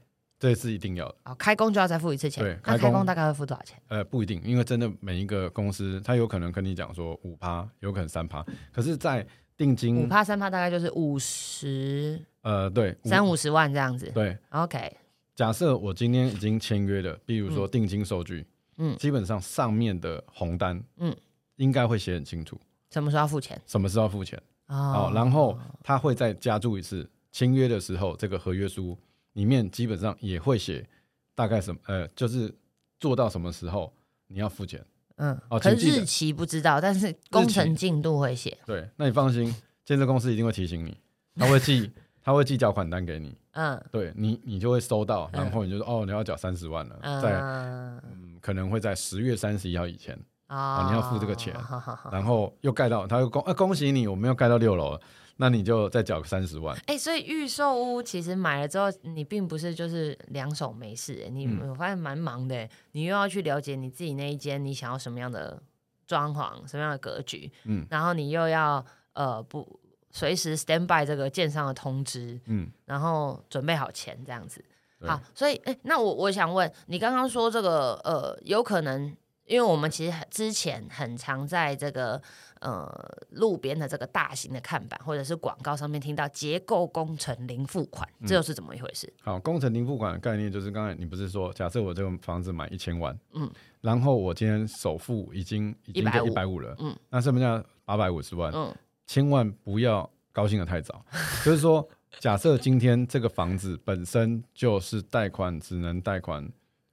[0.40, 2.42] 这是一定要的哦，开工就要再付一次钱。
[2.42, 3.78] 对，那开工大概会付多少钱？
[3.88, 8.42] 呃，不一定，因为真的每一个公司，他有可能跟你讲说五趴，有可能三趴。
[8.72, 9.24] 可是，在
[9.54, 14.10] 定金五趴三趴大概就是五十，呃，对，三五十万这样子。
[14.14, 14.96] 对，OK。
[15.36, 18.46] 假设我今天已经签约了，比如说定金收据，
[18.78, 21.14] 嗯，基本上上面的红单，嗯，
[21.56, 22.58] 应该会写很清楚，
[22.90, 28.96] 什么时候要付钱，什么时候要付钱哦，然后他会再加注一次签约的时候这个合约书。
[29.40, 30.86] 里面基本上也会写
[31.34, 32.54] 大概什么，呃，就是
[32.98, 33.90] 做到什么时候
[34.26, 34.84] 你要付钱，
[35.16, 38.58] 嗯，哦，可是日期不知道，但是工程进度会写。
[38.66, 40.94] 对，那你放心，建设公司一定会提醒你，
[41.40, 41.90] 他会寄，
[42.22, 50.14] 他会寄缴款单给你，嗯，对你，你就会收到，然后你就说，哦，你要缴三十万了，在，嗯，可能会在十月三十一号以前，
[50.48, 51.56] 啊，你要付这个钱，
[52.12, 55.00] 然后又盖到，他又恭，呃，恭喜你，我们又盖到六楼了。
[55.40, 56.78] 那你就再缴个三十万。
[56.86, 61.26] 哎，所以预售屋其实买了之后，你并不是就是两手没事。
[61.30, 65.62] 你我发现蛮忙的，你又要去了解你自己那一间，你想要什么样的
[66.06, 74.62] 装潢，什么样的格局，嗯，然后你又要呃不随时 stand by 这个建商的通知，嗯，然后准备好钱这样子。
[75.06, 82.20] 好，所以哎，那我我想问你，刚刚说这个呃，有可能，因为我们其实之前很常在这个。
[82.60, 82.86] 呃，
[83.30, 89.10] 路边的这个大型的看板或者是广告上面听到结构工程零付款，这又是怎么一回事？
[89.22, 96.60] 好，工程零付款的概念就是刚才你不是说，假设我这个房子买一千万，嗯，然后我今天首付已经已经一百五。
[96.60, 98.74] 了，嗯，那剩下八百五十万，嗯，
[99.06, 101.02] 千万不要高兴的太早，
[101.42, 106.46] 就是说，假设今天这个房子本身就是贷款只能贷款，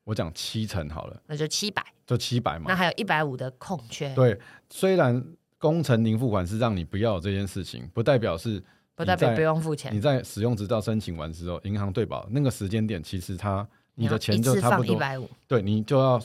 [0.05, 5.21] 我讲七成好了，那就七百，就七百嘛，那还有一百五的空缺，对，虽然。
[5.57, 8.63] 工程零付款是让你不要这件事情，不代表是
[8.95, 9.93] 不代表不用付钱。
[9.93, 16.21] 你在使用执照申请完之后，银行对保那个时间点，其实它你的钱就差不多一百五，对你就要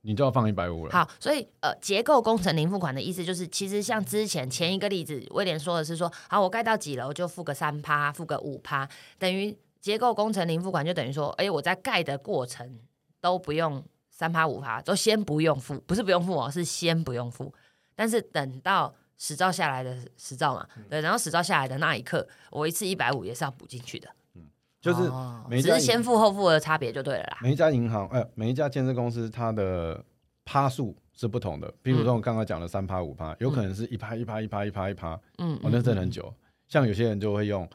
[0.00, 0.92] 你就要放一百五了。
[0.92, 12.80] 好，所以呃，结构工程零付款的意思就是，其实像之前前一个例子，威廉说的是说，好，我盖到几楼就付个三趴，付个五趴，等于结构工程零付款就等于说，哎，我在盖的过程
[13.20, 17.54] 都不用三趴五趴，都先不用付，不是不用付哦，是先不用付。
[17.94, 24.42] 但是等到实照下来的实照嘛，对，然后实照下来的那一刻，我一次一百五也是要补进去的，嗯，
[24.80, 27.38] 就是只是先付后付的差别就对了啦。
[27.40, 30.04] 每一家银行，哎，每一家建设公司，它的
[30.44, 31.72] 趴数是不同的。
[31.82, 36.34] 比如说我刚刚讲的三趴五趴，有可能是一趴一趴一趴一趴一趴，嗯，哦，那真的很久。
[36.68, 37.68] 像有些人就会用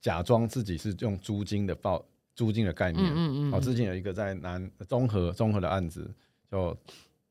[0.00, 2.02] 假装自己是用租金的报
[2.34, 6.10] 租金的概念，嗯嗯，哦，之前有一个在南综合综合的案子
[6.50, 6.74] 就。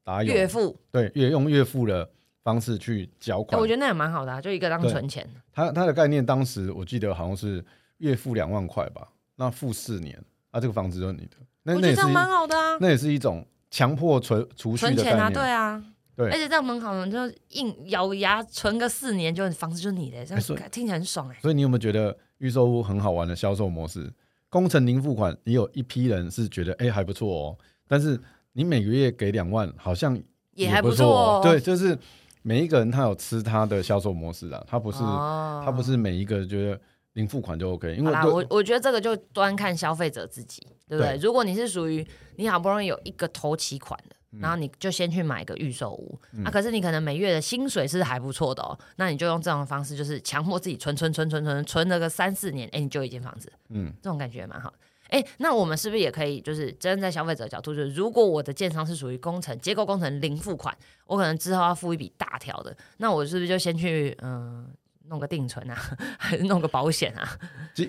[0.06, 2.08] 打月付对，月用月付的
[2.44, 5.28] 方式去缴款，我觉得那也蛮好的，就一个当存钱。
[5.52, 7.66] 他他的概念当时我记得好像是
[7.98, 10.16] 月付两万块吧，那付四年，
[10.52, 11.38] 啊，这个房子就是你的。
[11.64, 15.84] 那那也是蛮好的啊，那也是一种强迫存储蓄的概念，对啊，
[16.16, 21.38] 对，而且这样蛮好的，就硬咬牙存个四年，就房子就是你的，这样听起来很爽哎。
[21.42, 24.14] 所以你有没有觉得预售屋很好玩的销售模式？
[24.50, 28.22] 工程零付款，你有一批人是觉得哎还不错哦，但是。
[28.58, 30.18] 你每个月给两万，好像
[30.54, 31.42] 也还不错。
[31.44, 31.98] 对，就是
[32.42, 36.80] 每一个人他有吃他的销售模式啊，他不是他不是每一个觉得
[37.14, 37.94] 零付款就 OK。
[37.96, 41.18] 因为我我觉得这个就端看消费者自己，对不对？
[41.22, 54.74] 如果你是属于你好不容易有一个头期款的，然后你就先去买个预售屋啊，可是你可能每月的薪水是还不错的哦，那你就用这种方式，就是强迫自己存存存存存存了个三四年，哎，你就一间房子，嗯，这种感觉蛮好。
[55.10, 64.68] 哎，那我们是不是也可以，就是站在消费者角度，就是如果我的建商是属于工程结构工程零付款，我可能之后要付一笔大条的，那我是不是就先去嗯
[65.08, 65.76] 弄个定存啊，
[66.18, 67.38] 还是弄个保险啊？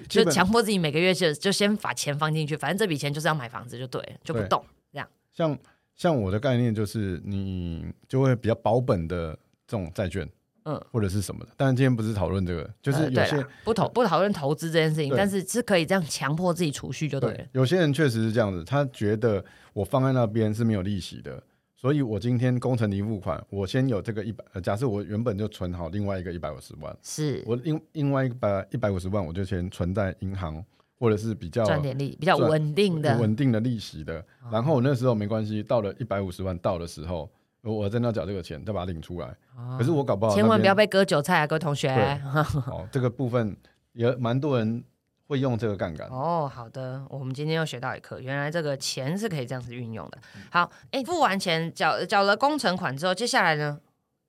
[0.08, 5.08] 就强迫自己每个月就就先把钱放进去，反正这笔钱就是要买房子就对了，就不动这样。
[5.32, 5.58] 像
[5.94, 9.32] 像我的概念就是，你就会比较保本的
[9.66, 10.28] 这种债券。
[10.66, 17.44] 嗯，或者是什么的，但是今天不是讨论这个，就是有些不投不讨论投资这件事情，但是是可以这样强迫自己储蓄就对了。
[17.52, 21.40] 有些人确实是这样子，他觉得我放在那边是没有利息的，
[21.76, 27.44] 所以我今天工程零付款，我先有这个一百，假设我原本就存好另外一个一百五十万，是。
[27.46, 30.64] 我另另外一百一百五十万，我就先存在银行
[30.98, 33.16] 或者是比较赚点利比较稳定的。
[33.18, 34.24] 稳定的利息的。
[34.50, 37.30] 然后我那时候没关系，到了一百五十万到的时候，
[37.74, 39.36] 我真的要缴这个钱，再把它领出来。
[39.78, 41.90] 可是我搞不好，千万不要被割韭菜啊，各位同学。
[42.66, 43.56] 哦，这个部分
[43.92, 44.84] 也蛮多人
[45.26, 46.08] 会用这个杠杆。
[46.08, 50.18] 哦，好的，我们今天又学到一课，原来这个钱是可以这样子运用的。
[50.50, 53.80] 好，哎，付完钱缴缴了工程款之后，接下来呢，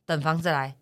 [0.06, 0.76] 等房子来。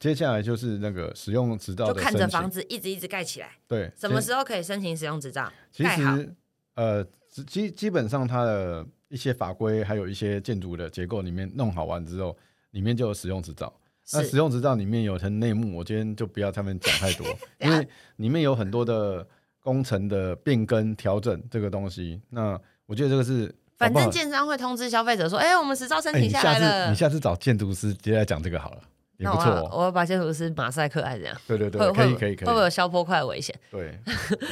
[0.00, 3.48] 接下来就是那个使用执照，就看着房子一直一直盖起来。
[3.66, 5.52] 对，什么时候可以申请使用执照？
[5.72, 6.34] 其实，
[6.74, 7.04] 呃，
[7.46, 12.36] 基基本上它的一些法规，还有一些建筑的结构里面弄好完之后，
[12.70, 13.72] 里面就有使用执照。
[14.12, 17.26] 那使用执照里面有层内幕，我今天就不要他们讲太多，
[17.60, 19.26] 因为里面有很多的
[19.60, 22.20] 工程的变更调整这个东西。
[22.30, 28.82] 那我觉得这个是，反正建商会通知消费者说：“哎，我们执照申请下来了。”你下次找建筑师直接来讲这个好了。
[29.18, 31.36] 也不错，我要把建筑师马赛克爱这样。
[31.46, 32.46] 对对对，可以可以可以。
[32.46, 33.52] 会不会有消坡块危险？
[33.68, 33.98] 对，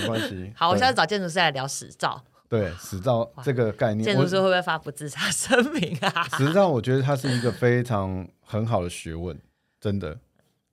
[0.00, 0.52] 没关系。
[0.58, 2.20] 好，我下次找建筑师来聊实照。
[2.48, 6.24] 对，死照这个概念，建筑师会不会发不自杀声明啊？
[6.38, 9.36] 实照我觉得它是一个非常很好的学问，
[9.80, 10.16] 真的。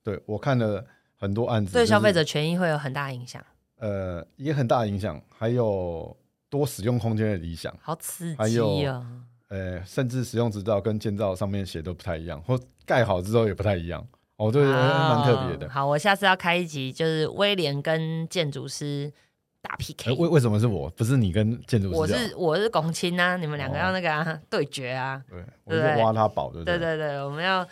[0.02, 0.84] 对我看了
[1.16, 3.42] 很多案子，对消费者权益会有很大影响。
[3.78, 6.16] 呃，也很大影响，还有
[6.48, 9.04] 多使用空间的理想，好刺激啊！
[9.48, 14.06] 呃，甚至使用执照跟建造上面写都不太一样，或盖好之后也不太一样。
[14.36, 15.68] 哦，对，蛮特别的。
[15.70, 19.12] 好，我下次要开一集，就是威廉跟建筑师
[19.66, 20.12] 打 PK。
[20.12, 21.96] 为为什么是我，不是你跟建筑师？
[21.96, 25.20] 我是我是龚青啊，你们两个要那个对决啊。
[25.26, 27.66] 对，我是挖他宝，对对对对，我们要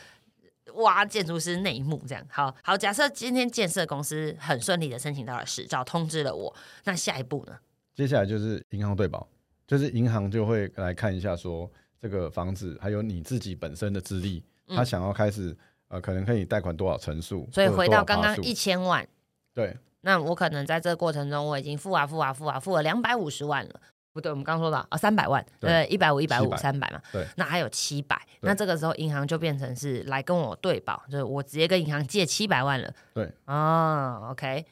[0.76, 2.26] 挖建筑师内幕，这样。
[2.30, 7.58] 好好，假设今天建设公司很顺利的申请到了执照，通知了我，那下一步呢？
[7.94, 9.28] 接下来就是银行对保。
[9.64, 15.56] 就是银行就会来看一下，说这个房子还有你自己本身的资历，他想要开始
[15.88, 17.48] 呃，可能可以贷款多少成数？
[17.50, 19.06] 所以回到刚刚一千万，
[19.54, 23.80] 对，那我可能在这个过程中我已经付啊付啊付啊付了两百五十万了，
[24.12, 34.64] 不对，我们刚说到啊三百万，对，一百五一百五三百嘛，对，那还有七百，那这个时候银行就变成是来跟我对保，就是我直接跟银行借七百万了，对，哦，OK，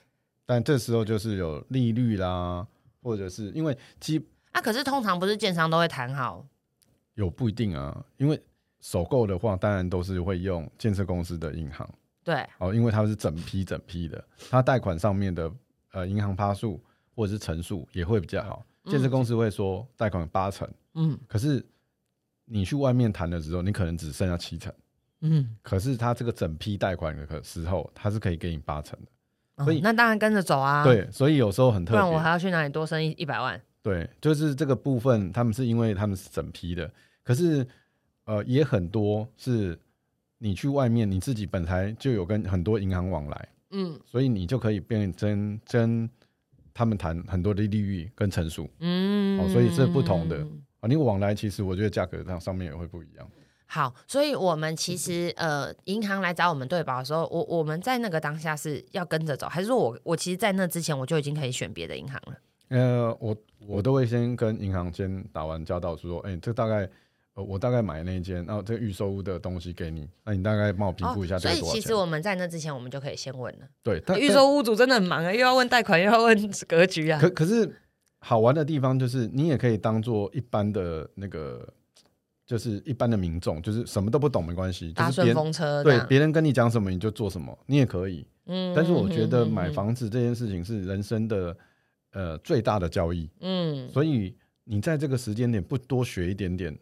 [0.44, 2.66] 但这时候就是有利率啦，
[3.02, 4.24] 或者是因为基。
[4.52, 6.44] 啊可是通常不是建商都会谈好，
[7.14, 8.42] 有不一定啊，因为
[8.80, 11.88] 首购的话，当然都是会用建设公司的银行，
[12.30, 15.50] 对，哦，因为它是整批整批的，它贷款上面的
[15.90, 16.80] 呃银行趴数
[17.16, 18.64] 或者是成数也会比较好。
[18.84, 21.64] 建设公司会说贷款八成，嗯，可是
[22.44, 24.72] 你去外面谈的时候，你可能只剩下七成，
[25.22, 33.60] 嗯，可是他这个整批贷款的时候，他是可以给你八成的，所以那当然跟着走啊，对，所以有时候很特别，不然我还要去哪里多生一一百万？
[33.82, 36.90] 对，就是这个部分，他们是因为他们是整批的，
[37.22, 37.66] 可是
[38.24, 39.78] 呃也很多是
[40.42, 46.08] 你去外面，你自己本来就有跟很多银行往来，嗯，所以你就可以变真跟
[46.72, 50.38] 他们谈很多的利率跟成数，嗯，哦，所以是不同的
[50.80, 50.88] 啊。
[50.88, 53.30] 你往来其实我觉得价格上上面也会不一样。
[53.66, 62.36] 好，所以我们其实呃银行来找我们对保的时候，我我们在那个当下是要跟着走，还是说我我其实，在那之前我就已经可以选别的银行了？
[62.70, 66.88] 呃，我我都会先跟银行先打完交道，说，哎，这大概，呃，
[67.42, 73.68] 我大概买那一间，然后这个预售屋的东西给你，那你大概帮我评估一下所以其实我们在那之前，我们就可以先问了。
[73.82, 77.20] 对，预售屋主真的很忙啊，又要问贷款，又要问格局啊。
[77.20, 77.70] 可可是
[78.18, 81.66] 好玩的地方就是，你也可以当做一般的那个，
[82.46, 85.82] 就是一般的民众，就是什么都不懂没关系，搭顺风车。
[85.84, 88.26] 对，别人跟你讲什么你就做什么，你也可以。
[88.46, 88.72] 嗯。
[88.74, 91.56] 但是我觉得买房子这件事情是人生的。
[92.12, 96.76] 呃，最大的交易，嗯，所以你在这个时间点不多学一点点，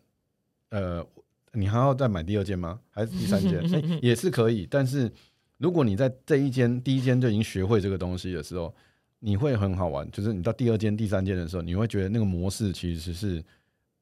[0.70, 1.04] 呃，
[1.52, 2.80] 你还要再买第二间吗？
[2.90, 3.62] 还是第三间？
[4.02, 4.66] 也是可以。
[4.70, 5.10] 但是
[5.56, 8.74] 如果你在这一间第一间就已经学会这个东西的时候，
[9.18, 10.10] 你会很好玩。
[10.10, 13.42] 就是你到第二间、第三间的时候，你会觉得那个模式其实是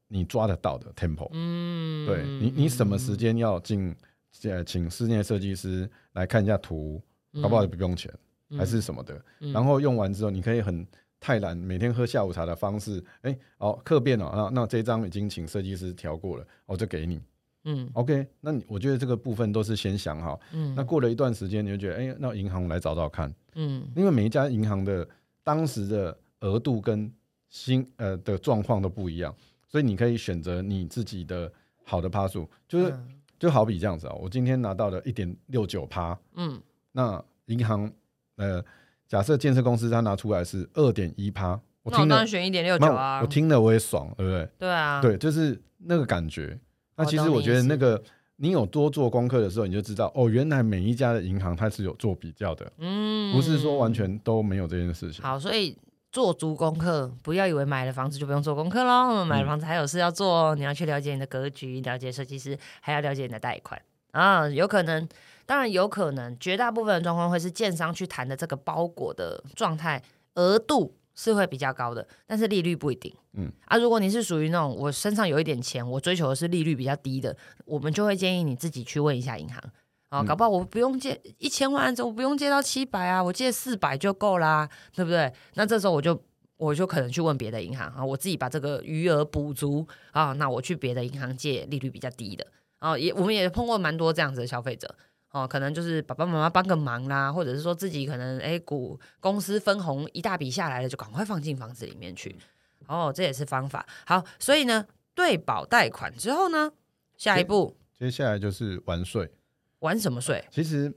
[0.07, 1.29] 你抓得到的 tempo。
[1.31, 3.95] 嗯，对你，你什么时间要进？
[4.43, 7.01] 呃，请室内设计师来看一下图，
[7.41, 8.13] 好不好不用钱，
[8.55, 9.19] 还是什么的。
[9.39, 10.85] 然后用完之后，你可以很。
[11.19, 17.19] 太懒，每天喝下午茶的方式，哎，哦，客变了啊，那这张已经请设计师调过了，我就给你，
[17.63, 25.07] 嗯，OK，那你我觉得这个部分都是先想好，嗯，那过了一段时间，你就觉得，哎，那银行来找找看，嗯，因为每一家银行的
[25.43, 27.11] 当时的额度跟
[27.49, 29.35] 新呃的状况都不一样，
[29.67, 31.51] 所以你可以选择你自己的
[31.83, 32.93] 好的趴数，就是
[33.39, 36.61] 就好比这样子啊，我今天拿到了一点六九趴，嗯，
[36.91, 37.91] 那银行
[38.35, 38.63] 呃。
[39.07, 43.21] 假设建设公司它拿出来是二点一趴，我当然选一点六九啊！
[43.21, 44.49] 我听了我也爽，对不对？
[44.59, 46.59] 对啊，对，就是那个感觉。
[46.95, 48.01] 那其实我觉得那个
[48.37, 55.23] 你有多做功课的时候，你就知道哦，原来每一家的银行它是有做比较的，嗯，不是说完全都没有这件事情。
[55.23, 55.77] 好，所以
[56.11, 59.23] 做足功课，不要以为买了房子就不用做功课喽。
[59.23, 63.79] 买了房子还有事要做，你要去了解你的格局，了解设计师，还要了解你的贷款
[64.11, 64.49] 啊。
[64.49, 65.07] 有可能，
[65.47, 70.03] 当然有可能，绝大部分的状况会是建商去谈的这个包裹的状态
[70.35, 73.11] 额度是会比较高的，但是利率不一定。
[73.33, 77.35] 嗯啊，如果你是属于那种我身上有一点钱，我追求的是利率比较低的，
[77.65, 79.63] 我们就会建议你自己去问一下银行。
[80.09, 85.33] 啊，搞不好我不用借一千万，我不用借到七百啊，我借四百就够啦，对不对？
[85.55, 86.17] 那这时候我就
[86.55, 92.47] 我就可能去问别的银行啊，我自己把这个余额补足啊，那我去别的银行借利率比较低的
[92.79, 94.95] 啊，也我们也碰过蛮多这样子的消费者
[95.31, 102.35] 哦，可能就是爸爸妈妈帮个忙啦，或者是说自己可能哎股公司分红一大笔下来了，就赶快放进房子里面去，
[102.87, 103.85] 哦，这也是方法。
[104.05, 106.71] 好，所以呢，对保贷款之后呢，
[107.17, 109.29] 下一步接下来就是完税。
[109.79, 110.43] 完什么税？
[110.49, 110.91] 其实，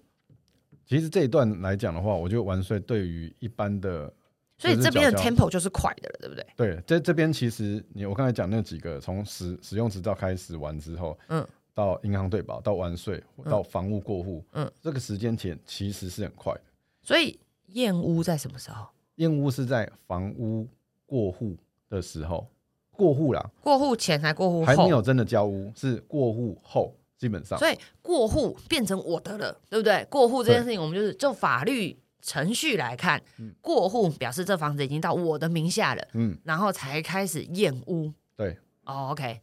[0.87, 4.11] 其实这一段来讲的话，我觉得完税对于一般的，
[4.57, 6.47] 所以这边的 tempo 就是快的了，对不对？
[6.57, 16.61] 对，这这边其实你我刚才讲那几个，从使使用执照开始完之后，嗯，到银行对保，到完税，到房屋过户，嗯，这个时间点其实是很快的。
[17.03, 18.87] 所以验屋在什么时候？
[19.16, 20.68] 验屋是在房屋
[21.07, 21.57] 过户
[21.89, 22.47] 的时候，
[22.93, 26.95] 过户啦，过户前还过户后，还没有真的交屋，是过户后。
[27.18, 30.03] 基本上，所以过户变成我的了，对不对？
[30.09, 33.23] 过户这件事情，我们就是就法律程序来看，
[33.61, 38.57] 过户表示这房子已经到我的名下了，嗯，然后才开始验屋，对，
[38.87, 39.39] 哦，OK，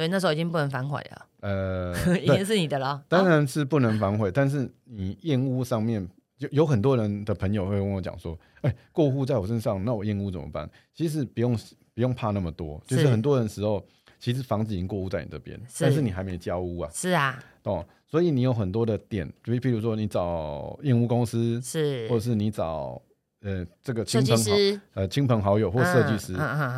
[0.00, 10.66] 所以那时候已经不能反悔了，呃， 已经是你的了，当然是不能反悔，但是你验屋上面有有很多人的朋友会跟我讲说，哎，过户在我身上，那我验屋怎么办？
[10.94, 11.54] 其实不用
[11.94, 13.84] 不用怕那么多，就是很多人时候。
[14.22, 16.90] 其实房子已经过户在你这边，但是你还没交屋啊。
[16.92, 17.82] 是啊，哦。
[18.06, 23.00] 所以你有很多的点，就譬如说你找验屋公司，是，或者是你找
[23.40, 24.50] 呃这个亲朋好
[24.92, 26.36] 呃亲朋好友或设计师。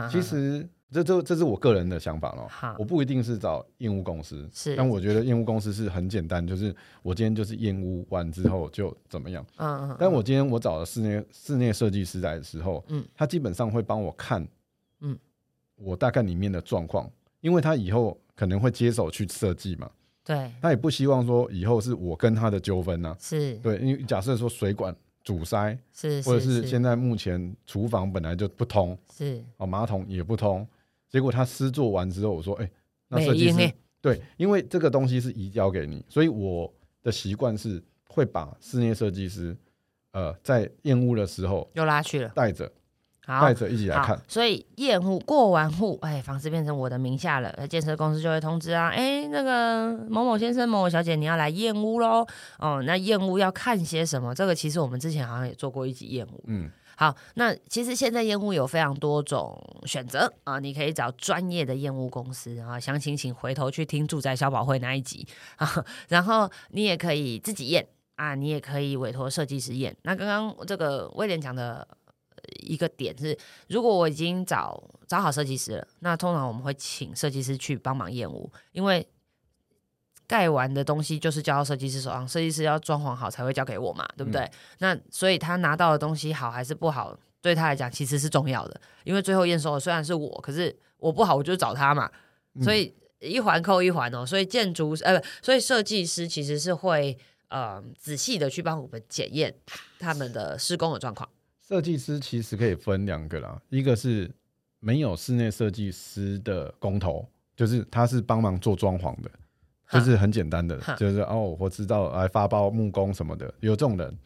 [0.08, 2.76] 其实这这这是我个人的想法咯。
[2.78, 4.76] 我不一定是找验屋公司，是。
[4.76, 9.45] 但我觉得验屋公司是很简单，就是我今天就是验屋完之后就怎么样。
[9.57, 9.97] 嗯嗯。
[9.99, 14.47] 但我今天我找了室内室内设计师来的时候，嗯，他基本上会帮我看，
[15.01, 15.18] 嗯，
[15.76, 17.11] 我大概里面的状况。
[17.40, 19.90] 因为他以后可能会接手去设计嘛，
[20.24, 30.64] 对，他也不希望说以后是我跟他的纠纷呢，是对，因为假设说水管阻塞，是，或者是现在目前厨房本来就不通，是，哦，马桶也不通，
[31.12, 32.68] 结果他施做完之后，我说，哎，
[33.08, 36.72] 那设计师，对，因为这个东西是移交给你，所以我
[37.04, 39.56] 的习惯是会把室内设计师，
[40.12, 42.72] 呃，在验屋的时候又拉去了，带着。
[43.24, 52.26] 带着一起来看，所以验屋过完户，哎，房子变成我的名下了，建设公司就会通知啊，哎，那个某某先生、某某小姐，你要来验屋喽。
[52.58, 54.34] 哦，那验屋要看些什么？
[54.34, 56.44] 这个其实我们之前好像也做过一集验屋。
[56.48, 56.68] 嗯，
[57.03, 65.26] 好，那其实现在烟雾有非常多种选择啊，你可以找专业的烟雾公司啊，详情请回头去听住宅消保会那一集
[65.57, 65.84] 啊。
[66.07, 67.84] 然后你也可以自己验
[68.14, 69.96] 啊，你也可以委托设计师验。
[70.03, 71.84] 那刚刚这个威廉讲的。
[72.64, 73.38] 一个点是，
[73.68, 79.07] 如果我已经找找好设计师了，那通常我们会请设计师去帮忙验屋，因为
[80.33, 84.51] 盖完的东西就是交到设计师手上，设计师要装潢好才会交给我嘛，对不对？
[84.78, 92.11] 那所以他拿到的东西好还是不好，对他来讲其实是重要的，因为最后验收的虽然是我，可是我不好我就找他嘛，
[92.62, 97.18] 所以一环扣一环哦，所以建筑呃不，所以设计师其实是会
[97.49, 99.55] 呃仔细的去帮我们检验
[99.99, 101.28] 他们的施工的状况。
[101.68, 104.30] 设计师其实可以分两个啦，一个是
[104.80, 109.30] 没有室内设计师的工头，就是他是帮忙做装潢的，
[109.93, 114.18] 就是很简单的，就是哦，我知道来发包木工什么的，有这种人。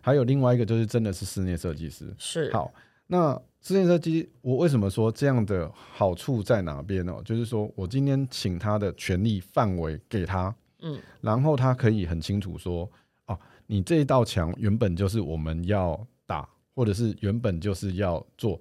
[0.00, 2.72] 还有另外一个就是真的是室内设计师，是好。
[3.06, 7.14] 那室内设计，我为什么说这样的好处在哪边呢？
[7.24, 12.90] 就是说我今天请他的权利范围给他，嗯，然后他可以很清楚说，
[13.26, 16.48] 哦，你这一道墙原本就是我们要打。
[16.78, 18.60] 或者是原本就是要做，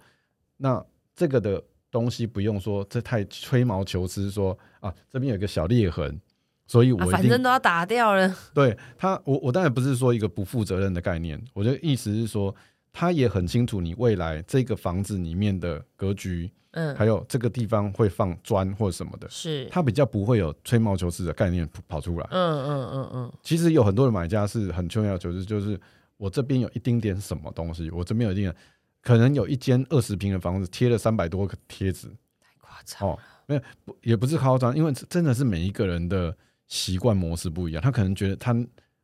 [0.57, 0.83] 那
[1.15, 4.31] 这个的东西不用说，这太吹毛求疵。
[4.31, 6.19] 说啊，这边有个小裂痕，
[6.67, 8.35] 所以我反正都要打掉了。
[8.53, 12.53] 对他，我我当然不是说一个不负责任的概念，我的意思是说，
[12.93, 22.27] 他也很清楚你未来这个房子里面的格局，嗯，还有这个地方会放砖或什么的，是他比较不会有吹毛求疵的概念跑出来。
[22.29, 25.79] 嗯嗯嗯嗯，其实有很多的买家是很吹毛求疵，就是。
[26.19, 28.55] 我这边有一丁点什么东西，我这边有一丁点，
[29.03, 32.07] 可能有一间二十平的房子贴了三百多个贴纸，
[32.39, 33.61] 太夸张哦，没有，
[34.01, 36.35] 也不是夸张，因为真的是每一个人的
[36.67, 38.55] 习惯模式不一样，他可能觉得他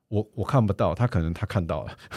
[0.09, 1.97] 我我看不到，他可能他看到了，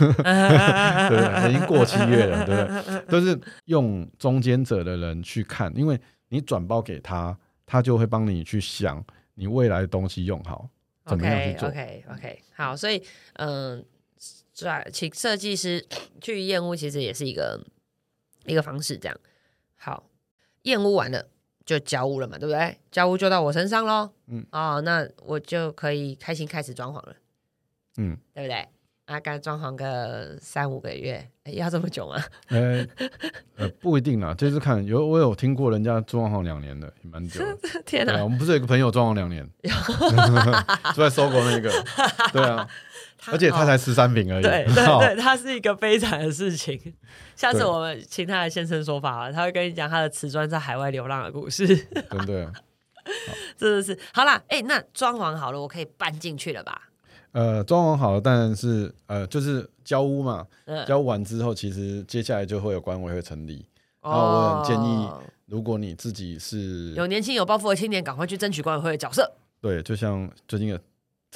[1.08, 1.50] 对？
[1.50, 3.06] 已经过七月了，对不对？
[3.06, 9.02] 都是用中间者的人去看，因为你转包给他，他就会帮你去想
[9.34, 10.68] 你未来的东西用好
[11.06, 11.68] 怎么样去做。
[11.68, 13.02] OK OK，好，所以
[13.34, 13.82] 嗯，
[14.52, 15.86] 转请设计师
[16.20, 17.64] 去验屋，其实也是一个
[18.44, 18.98] 一个方式。
[18.98, 19.16] 这样
[19.76, 20.10] 好，
[20.62, 21.28] 验屋完了
[21.66, 22.78] 就交屋了嘛，对不对？
[22.90, 24.08] 交屋就到我身上喽。
[24.28, 27.16] 嗯，哦，那我就可以开心开始装潢了，
[27.98, 28.66] 嗯，对不对？
[29.06, 32.20] 啊，刚装潢个三五个月，要这么久吗？
[32.48, 32.84] 呃
[33.56, 37.56] 呃，不一定啦，就是看有我有听过人家装潢两年的，也蛮久的。
[37.86, 38.24] 天哪啊，！
[38.24, 39.48] 我们不是有一个朋友装潢两年，
[40.92, 41.70] 住在搜狗那个，
[42.32, 42.68] 对啊，
[43.26, 44.42] 而且他才十三平而已。
[44.42, 46.80] 对对好对，它是一个悲惨的事情。
[47.34, 51.66] 下次我们请他来现身说法，他会跟你讲他的瓷砖在海外流浪的故事。
[51.66, 52.52] 真的。
[53.56, 56.88] 真的是好啦，哎、那装潢好了，我可以搬进去了吧？
[57.30, 60.44] 呃，装潢好了，当然是呃，就是交屋嘛。
[60.64, 63.64] 嗯，交屋完之后，其实接下来就会有管委会成立。
[64.02, 69.32] 那我很建议哦如果你自己是有年轻有抱负的青年，赶快去争取管委会的角色。
[69.60, 70.80] 对，就像最近的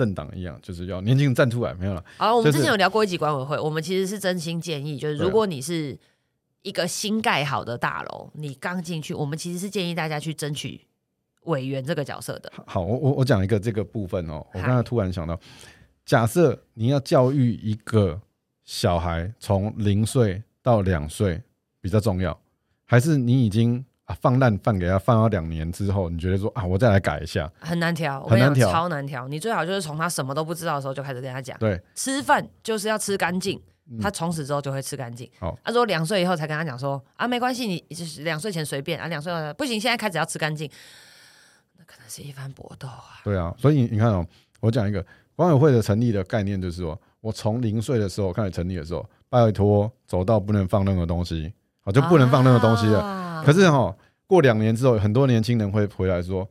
[0.01, 2.03] 政党一样，就是要年轻人站出来，没有了。
[2.17, 5.99] 好，我们之前有聊过一集管委会，我们其实是真心建议，就是如果你是
[6.63, 10.81] 一个新盖好的大楼，你刚进去，我们其实是建议大家去争取
[11.45, 12.51] 委员这个角色的。
[12.65, 15.39] 好，我我我讲一个这个部分哦，我好刚才突然想到，
[16.07, 18.19] 假设你要教育一个
[18.65, 21.43] 小孩从零岁到两岁
[21.79, 22.41] 比较重要，
[22.87, 27.51] 还是你已经啊放烂饭给他放到两年之后，你觉得说啊我再来改一下？
[27.61, 29.29] 很难调，我跟你讲，很难调超难调。
[29.29, 35.31] 你最好就是从他什么都不知道的时候就开始跟他讲，对，吃饭就是要吃干净，嗯他从此之后就会吃干净。
[35.39, 40.69] 好他说两岁以后才跟他讲说啊，没关系，你就是两岁前随便啊，两岁后不行，现在开始要吃干净，
[41.79, 43.21] 那可能是一番搏斗啊。
[43.23, 44.27] 对啊，所以你看哦，
[44.61, 45.05] 我讲一个
[45.37, 53.01] 管委会的成立的概念，就是说我从零岁的时候开始成立的时候，拜托走到不能放任何东西，好就不能放那个东西了。
[53.01, 56.47] 啊可是哈、过两年之后，很多年轻人会回来说：“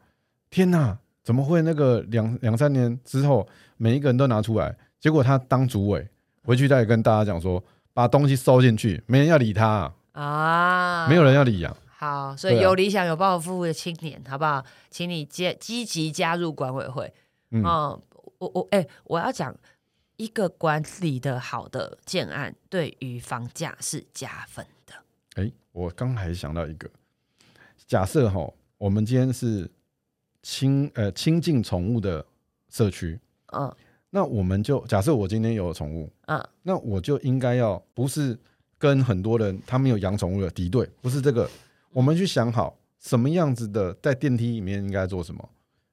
[0.50, 4.76] 天哪，怎么会那个两两三年之后，每一个人都拿出来？
[5.00, 6.08] 结果他当主委
[6.44, 7.64] 回去再跟大家讲说，
[7.94, 11.78] 把东西收进去，没人要理他、啊，啊，没有人要理啊。
[11.96, 14.66] 好，所以有理想、有抱负的青年，好不好？
[14.90, 17.14] 请你接积极加入管委会。
[17.52, 18.02] 嗯嗯，
[18.40, 19.56] 我我哎、我要讲
[20.18, 24.66] 一个管理的好的建案，对于房价是加分
[25.36, 25.44] 的。
[25.44, 26.90] 哎、我刚还想到一个，
[27.88, 29.70] 假设哈，我们今天是
[30.42, 32.26] 亲呃亲近宠物的
[32.70, 33.20] 社区，
[33.54, 33.74] 嗯。
[34.12, 38.36] 那我们就假设我今天有宠物，嗯，那我就应该要不是
[38.76, 41.48] 跟很多人他们有养宠物的敌对，不是这个，
[41.92, 45.48] 我们去想好什么样子的在电梯里面应该做什么，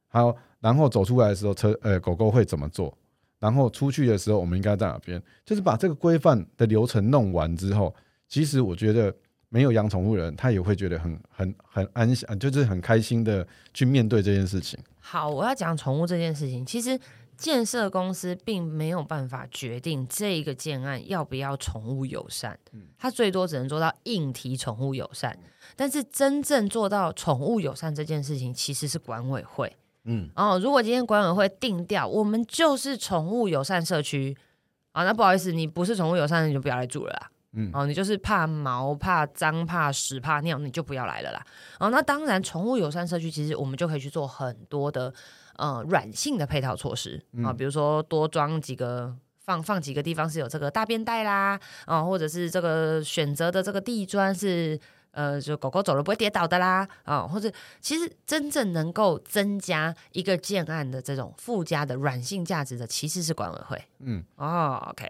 [0.08, 2.96] 好，然后走出来的时候车呃狗狗会怎么做，
[3.38, 7.94] 然后出去的时候我们应该在哪边，就是把这个规范的流程弄完之后，
[8.28, 9.14] 其实我觉得
[9.48, 14.78] 没有养宠物的人他也会觉得很很很安详，就是很开心的去面对这件事情。
[15.00, 16.98] 好，我要讲宠物这件事情，其实
[17.36, 22.58] 建设公司并没有办法决定这个建案要不要宠物友善，
[22.98, 25.38] 它最多只能做到硬提宠物友善，
[25.76, 29.76] 但是真正做到宠物友善这件事情，其实是管委会。
[30.04, 34.36] 嗯，哦，如果今天管委会定调，我们就是宠物友善社区
[34.92, 37.30] 啊，那不好意思，你不是宠物友善，你就不要来住了啦。
[37.56, 41.44] 嗯哦，你就是怕毛、怕脏、怕屎、怕尿，你就不要来了啦。
[41.80, 45.12] 哦，那当然，宠物友善社区其实我们就可以去做很多的
[45.56, 49.16] 呃软性的配套措施啊、比如说多装几个。
[49.46, 54.76] 放放几个地方是有这个大便袋啦，啊、或者是这个选择的这个地砖是
[55.12, 57.48] 呃，就狗狗走了不会跌倒的啦，啊、或者
[57.80, 63.80] 其实真正能够增加一个建案的这种附加的软性价值的，其实是管委会。
[64.00, 65.06] 嗯，哦，OK，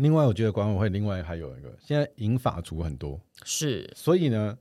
[0.00, 4.56] 另外我觉得管委会另外还有一个，现在银法族很多，是所以呢，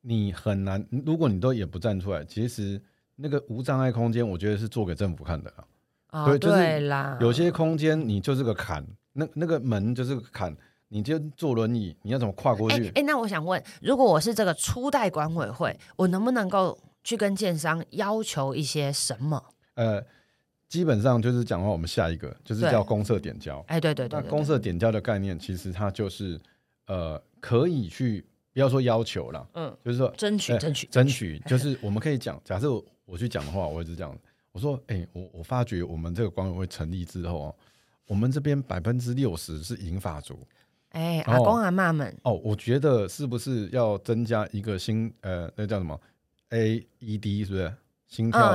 [0.00, 2.80] 你很难，如果你都也不站出来，其实
[3.16, 5.64] 那个无障碍空间，我觉得是做给政府看的啊。
[6.10, 10.56] 哦，对就是啦，有些空间你就是个坎，那那个门就是个坎，
[10.88, 12.86] 你就坐轮椅，你要怎么跨过去？
[12.90, 19.42] 哎哎，那我想问，如果我是这个初代管委会，我能不能够去跟建商要求一些什么？
[19.74, 20.04] 呃，
[20.68, 23.64] 基本上就是讲到我们下一个，就是叫公社点交。
[23.68, 26.40] 哎，对对对那对，公社点交的概念，其实它就是
[26.86, 34.16] 呃，可以去不要说要求了，嗯，就是说争取哎争取争取，就是我们可以讲，假设我我去讲的话，我会是这样，
[34.52, 37.54] 我说，哎、我我发觉我们这个管委会成立之后哦，
[38.06, 40.38] 我们这边百分之六十是银发族。
[40.90, 41.32] 哎，哦。
[41.32, 46.00] 阿公阿妈们，哦，我觉得是不是要增加一个新呃，那叫什么
[46.50, 47.72] ？AED 是不是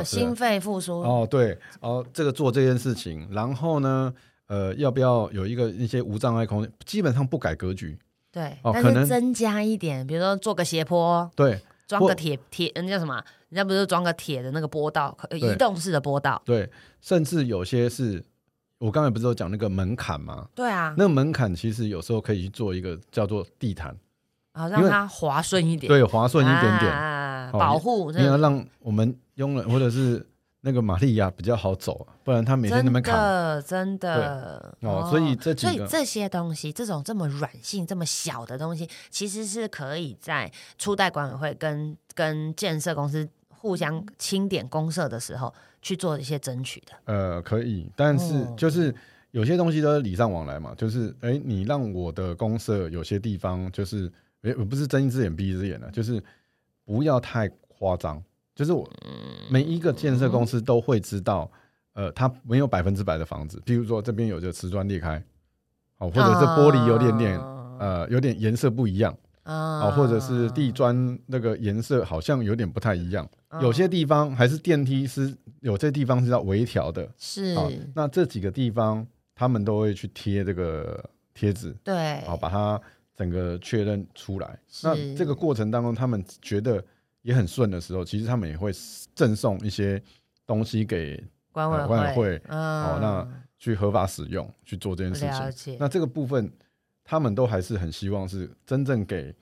[0.03, 4.13] 心肺复苏，哦，对，哦，这个做这件事情，然后呢，
[4.47, 6.71] 呃，要不要有一个一些无障碍空间？
[6.85, 7.97] 基本上不改格局，
[8.31, 13.15] 对，哦可能但是增加一点，比如说做个斜坡，对装个铁铁，那叫什么？
[13.49, 16.39] 人家不是装个铁的那个波道，可对移动式的波道。
[16.45, 16.69] 对，
[17.01, 18.23] 甚至有些是
[18.77, 20.47] 我刚才不是有讲那个门槛吗？
[20.53, 23.97] 对啊，那个门槛其实有时候可以去做一个叫做地毯，
[24.59, 30.25] 好让它滑顺一点，对，滑顺一点点，保护你要真让我们佣人或者是
[30.61, 33.15] 那个玛利亚比较好走，不然他每天那边扛。
[33.15, 34.75] 的真的。
[34.81, 46.93] 哦所以这几所以这些东西，这种这么软性、这么小的东西，其实是可以在初代管委会跟跟建设公司互相清点公社的时候去做一些争取的。
[47.05, 48.53] 呃，可以，但是哦。
[48.57, 48.93] 就是
[49.31, 56.21] 有些东西都是礼尚往来嘛，就是哎、你让我的公社有些地方就是，哎、我不是睁一只眼闭一只眼的，就是
[56.85, 58.23] 不要太夸张，
[58.55, 58.89] 就是我
[59.49, 61.51] 每一个建设公司都会知道，
[61.93, 65.23] 呃，它没有百分之百的房子，比如说这边有个瓷砖裂开，
[65.97, 67.55] 哦，或者是玻璃有点点、啊。
[67.79, 69.87] 呃有点颜色不一样，啊。
[69.87, 73.61] 哦，或者是地砖那个颜色好像有点不太一样，啊。
[73.61, 77.09] 有些地方还是电梯是有些地方是要微调的。
[77.17, 82.81] 是好，那这几个地方他们都会去贴这个贴纸，对，好把它
[83.19, 84.57] 整个确认出来。
[84.81, 86.81] 那这个过程当中，他们觉得
[87.21, 88.71] 也很顺的时候，其实他们也会
[89.13, 90.01] 赠送一些
[90.47, 95.75] 东西给管委会嗯哦那去合法使用去做这件事情。
[95.77, 96.49] 那这个部分，
[97.03, 99.35] 他们都还是很希望是真正给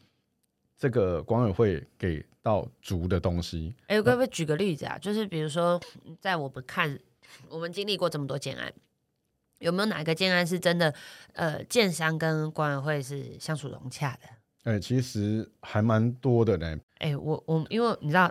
[0.76, 3.76] 这个管委会给到足的东西。
[3.86, 4.98] 哎，我可不可以举个例子啊？
[4.98, 5.80] 就是比如说，
[6.20, 7.00] 在我们看，
[7.48, 8.74] 我们经历过这么多件案，
[9.60, 10.94] 有没有哪个建案是真的，
[11.34, 14.28] 呃，建商跟管委会是相处融洽的？
[14.64, 16.78] 哎、其实还蛮多的呢。
[16.98, 18.30] 哎，我我因为你知道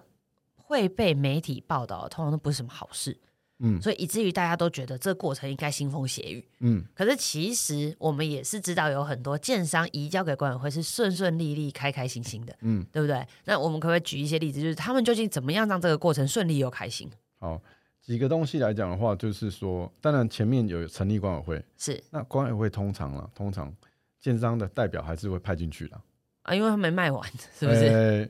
[0.56, 3.18] 会被媒体报道，通常都不是什么好事，
[3.60, 6.46] 嗯所以以至于大家都觉得这个过程应该腥风血雨。
[6.60, 13.26] 嗯，可是其实我们也是知道，有很多建商移交给管委会是顺顺利利、开开心心的，嗯，对不对？
[13.46, 17.10] 那我们可不可以举一些例子，就是他们究竟怎么样让这个过程顺利又开心？
[17.38, 17.62] 好，
[18.06, 23.74] 几个东西来讲的话，就是说，当然前面有成立管委会，是那管委会通常啦，通常
[24.20, 26.00] 建商的代表还是会派进去的，
[26.42, 27.86] 啊，因为他没卖完， 是不是？
[27.86, 28.28] 呃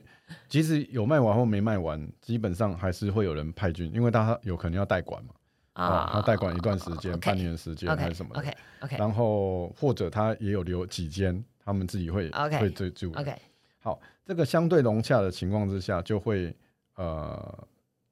[0.49, 5.33] 即使有卖完或没卖完，基本上还是会有人派进，因为他有可能要代管嘛，
[5.71, 13.13] 啊，他代管一段时间半年的时间还是什么的 OK OK 然后或者他也有留几间，他们自己会 OK，会追住。
[13.13, 13.33] OK，
[13.79, 16.53] 好这个相对融洽的情况之下，就会
[16.95, 17.67] 呃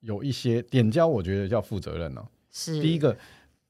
[0.05, 3.17] 有一些点交，我觉得要负责任呢、是第一个，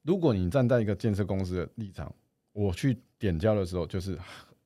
[0.02, 2.14] 如果你站在一个建设公司的立场，
[2.52, 4.18] 我去点交的时候，就是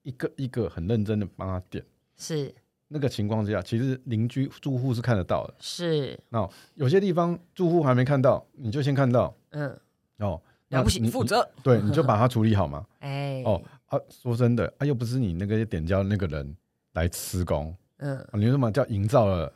[0.03, 1.85] 一个一个很认真的帮他点。
[2.17, 2.53] 是
[2.89, 5.55] 那个情况之下，其实邻居住户是看得到的。
[5.61, 9.71] 是，那有些地方住户还没看到，你就先看到嗯，
[10.19, 10.43] 哦。
[10.73, 12.85] 那了不起，你负责，你对，你就 把它处理好嘛。
[12.99, 16.57] 哎，哦，啊，说真的，啊，又不是你那个点交的那个人
[16.93, 19.53] 来施工，嗯，啊你为什么叫营造了？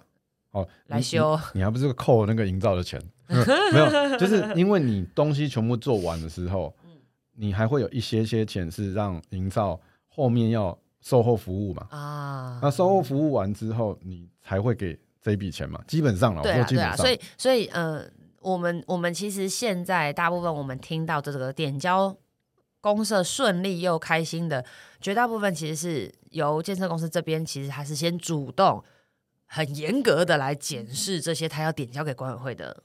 [0.55, 3.01] 哦，你来修，你，你还不是扣那个营造的钱？
[3.29, 3.39] 嗯
[3.73, 6.91] 没有，就是因为你东西全部做完的时候，嗯
[7.37, 11.87] 你还会有一些些钱是让营造后面要售后服务嘛。
[11.91, 15.81] 啊，那售后服务完之后，你才会给这一笔钱嘛。
[15.87, 18.05] 基本上了，我对啊，对啊，所以所以呃，
[18.41, 22.15] 我们我们其实现在大部分我们听到这个点交
[22.81, 24.65] 公社顺利又开心的，
[25.01, 28.85] 绝大部分其实是由建设公司这边，其实还是先主动、
[29.47, 32.83] 很严格的来检视这些他要点交给管委会的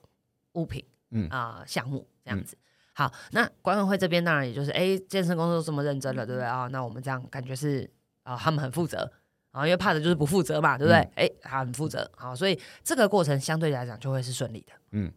[0.53, 2.57] 物品，嗯啊、项目这样子。
[2.93, 6.67] 好，那管委会这边当然也就是，哎，健身公司都这么认真了，对不对啊？
[6.67, 7.89] 那我们这样感觉是
[8.23, 9.09] 啊、他们很负责
[9.51, 10.99] 啊，因为怕的就是不负责嘛，对不对？
[10.99, 14.73] 嗯哎、他很负责，好，所以这个过程相对来讲就会是顺利的。
[14.91, 15.11] 嗯，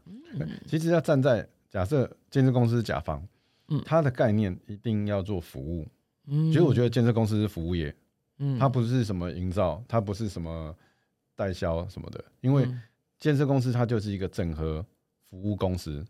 [0.67, 3.27] 其实要站在假设建设公司是甲方，
[3.69, 5.87] 嗯它的概念一定要做服务。
[6.27, 7.95] 嗯其实我觉得建设公司是服务业，
[8.39, 10.75] 嗯它不是什么营造，它不是什么
[11.37, 12.83] 代销什么的，因为嗯。
[13.19, 14.85] 建设公司它就是一个整合
[15.31, 16.05] 服务公司，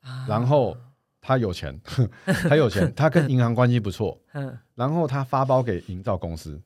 [0.00, 0.24] 啊。
[0.26, 0.74] 然后
[1.20, 1.78] 他有钱，
[2.48, 6.58] 他有钱， 他跟银行关系不错，嗯，然后他发包给营造公司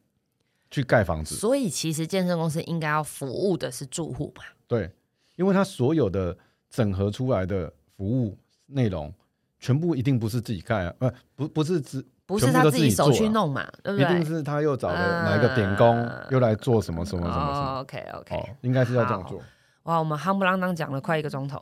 [0.71, 4.45] 去盖房子，所以其实建设公司应该要服务的是住户吧。
[4.69, 4.89] 对，
[5.35, 6.39] 因为他所有的
[6.71, 9.13] 整合出来的服务内容，
[9.59, 14.23] 全部一定不是自己盖啊，呃，不不是只不是他自己手去弄嘛，对不对一？
[14.23, 19.43] 定是他又找了哪一个点工，啊又来做什么什么什么什么，OK OK，、哦，应该是要这样做。
[19.85, 21.59] 哇，我们夯不啷当讲了快一个钟头，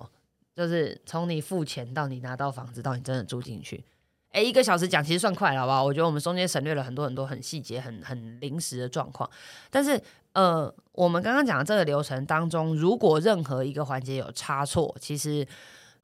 [0.57, 3.85] 就是从你付钱到你拿到房子，到你真的住进去，
[4.33, 5.85] 哎，一个小时讲其实算快了，好不好？
[5.85, 9.31] 我觉得我们中间省略了很多很多很细节、很很临时的状况。
[9.71, 10.03] 但是，
[10.33, 15.47] 呃，我们刚刚讲的这个流程当中，如果任何一个环节有差错，其实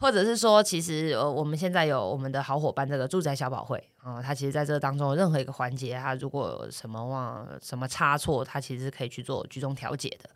[0.02, 10.28] 或者是说，其实呃，我们现在有我们的好伙伴这个住宅小宝会啊，他其实在这当中任何一个环节，他如果什么忘什么差错，他其实可以去做居中调解的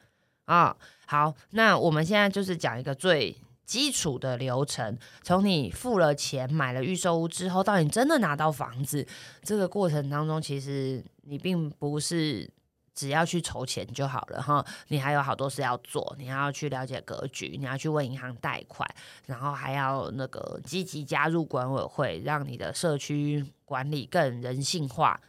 [0.45, 0.77] 啊。
[1.07, 9.05] 好，那我们现在就是讲一个最基础的流程，从你付了钱买了预售屋之后，到你真的拿到房子
[9.43, 12.49] 这个过程当中，其实你并不是。
[12.97, 18.89] 只要去筹钱就好了哈，你还有好多事要做，你还要去了解格局，你要去问银行贷款，
[19.27, 25.21] 然后还要那个积极加入管委会，让你的社区管理更人性化，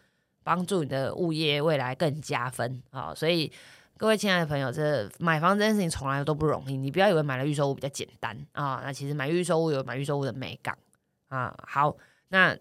[0.44, 3.14] 帮助你的物业未来更加分啊！
[3.14, 3.52] 所以
[3.98, 10.78] 各位亲爱的朋友，这买房这件事情从来都不容易，你不要以为买了预售屋比较简单啊，那其实买预售屋有买预售屋的美感
[11.28, 11.54] 啊。
[11.68, 11.94] 好，
[12.30, 12.58] 那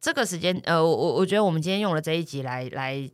[0.00, 3.08] 这个时间呃，我我觉得我们今天用了这一集来来。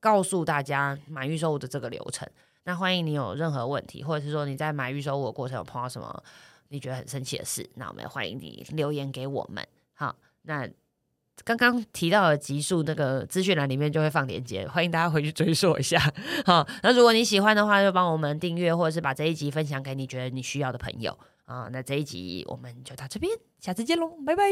[0.00, 2.28] 告诉大家买预售物的这个流程。
[2.64, 6.22] 那欢迎你有任何问题，或者是说你在买预售物的过程有碰到什么
[6.68, 9.66] 你觉得很生气的事，那我们也欢迎你留言给我们。
[9.94, 10.68] 好，那
[11.44, 15.98] 刚刚提到的集数那个资讯栏里面就会放链接，欢迎大家回去追溯一下。
[16.44, 21.68] 好，那如果你喜欢的话，就帮我们订阅，或者是把这一集分享给你觉得你需要的朋友啊。
[21.72, 24.42] 那这一集我们就到这边，下次见喽，拜拜，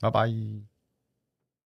[0.00, 0.73] 拜拜。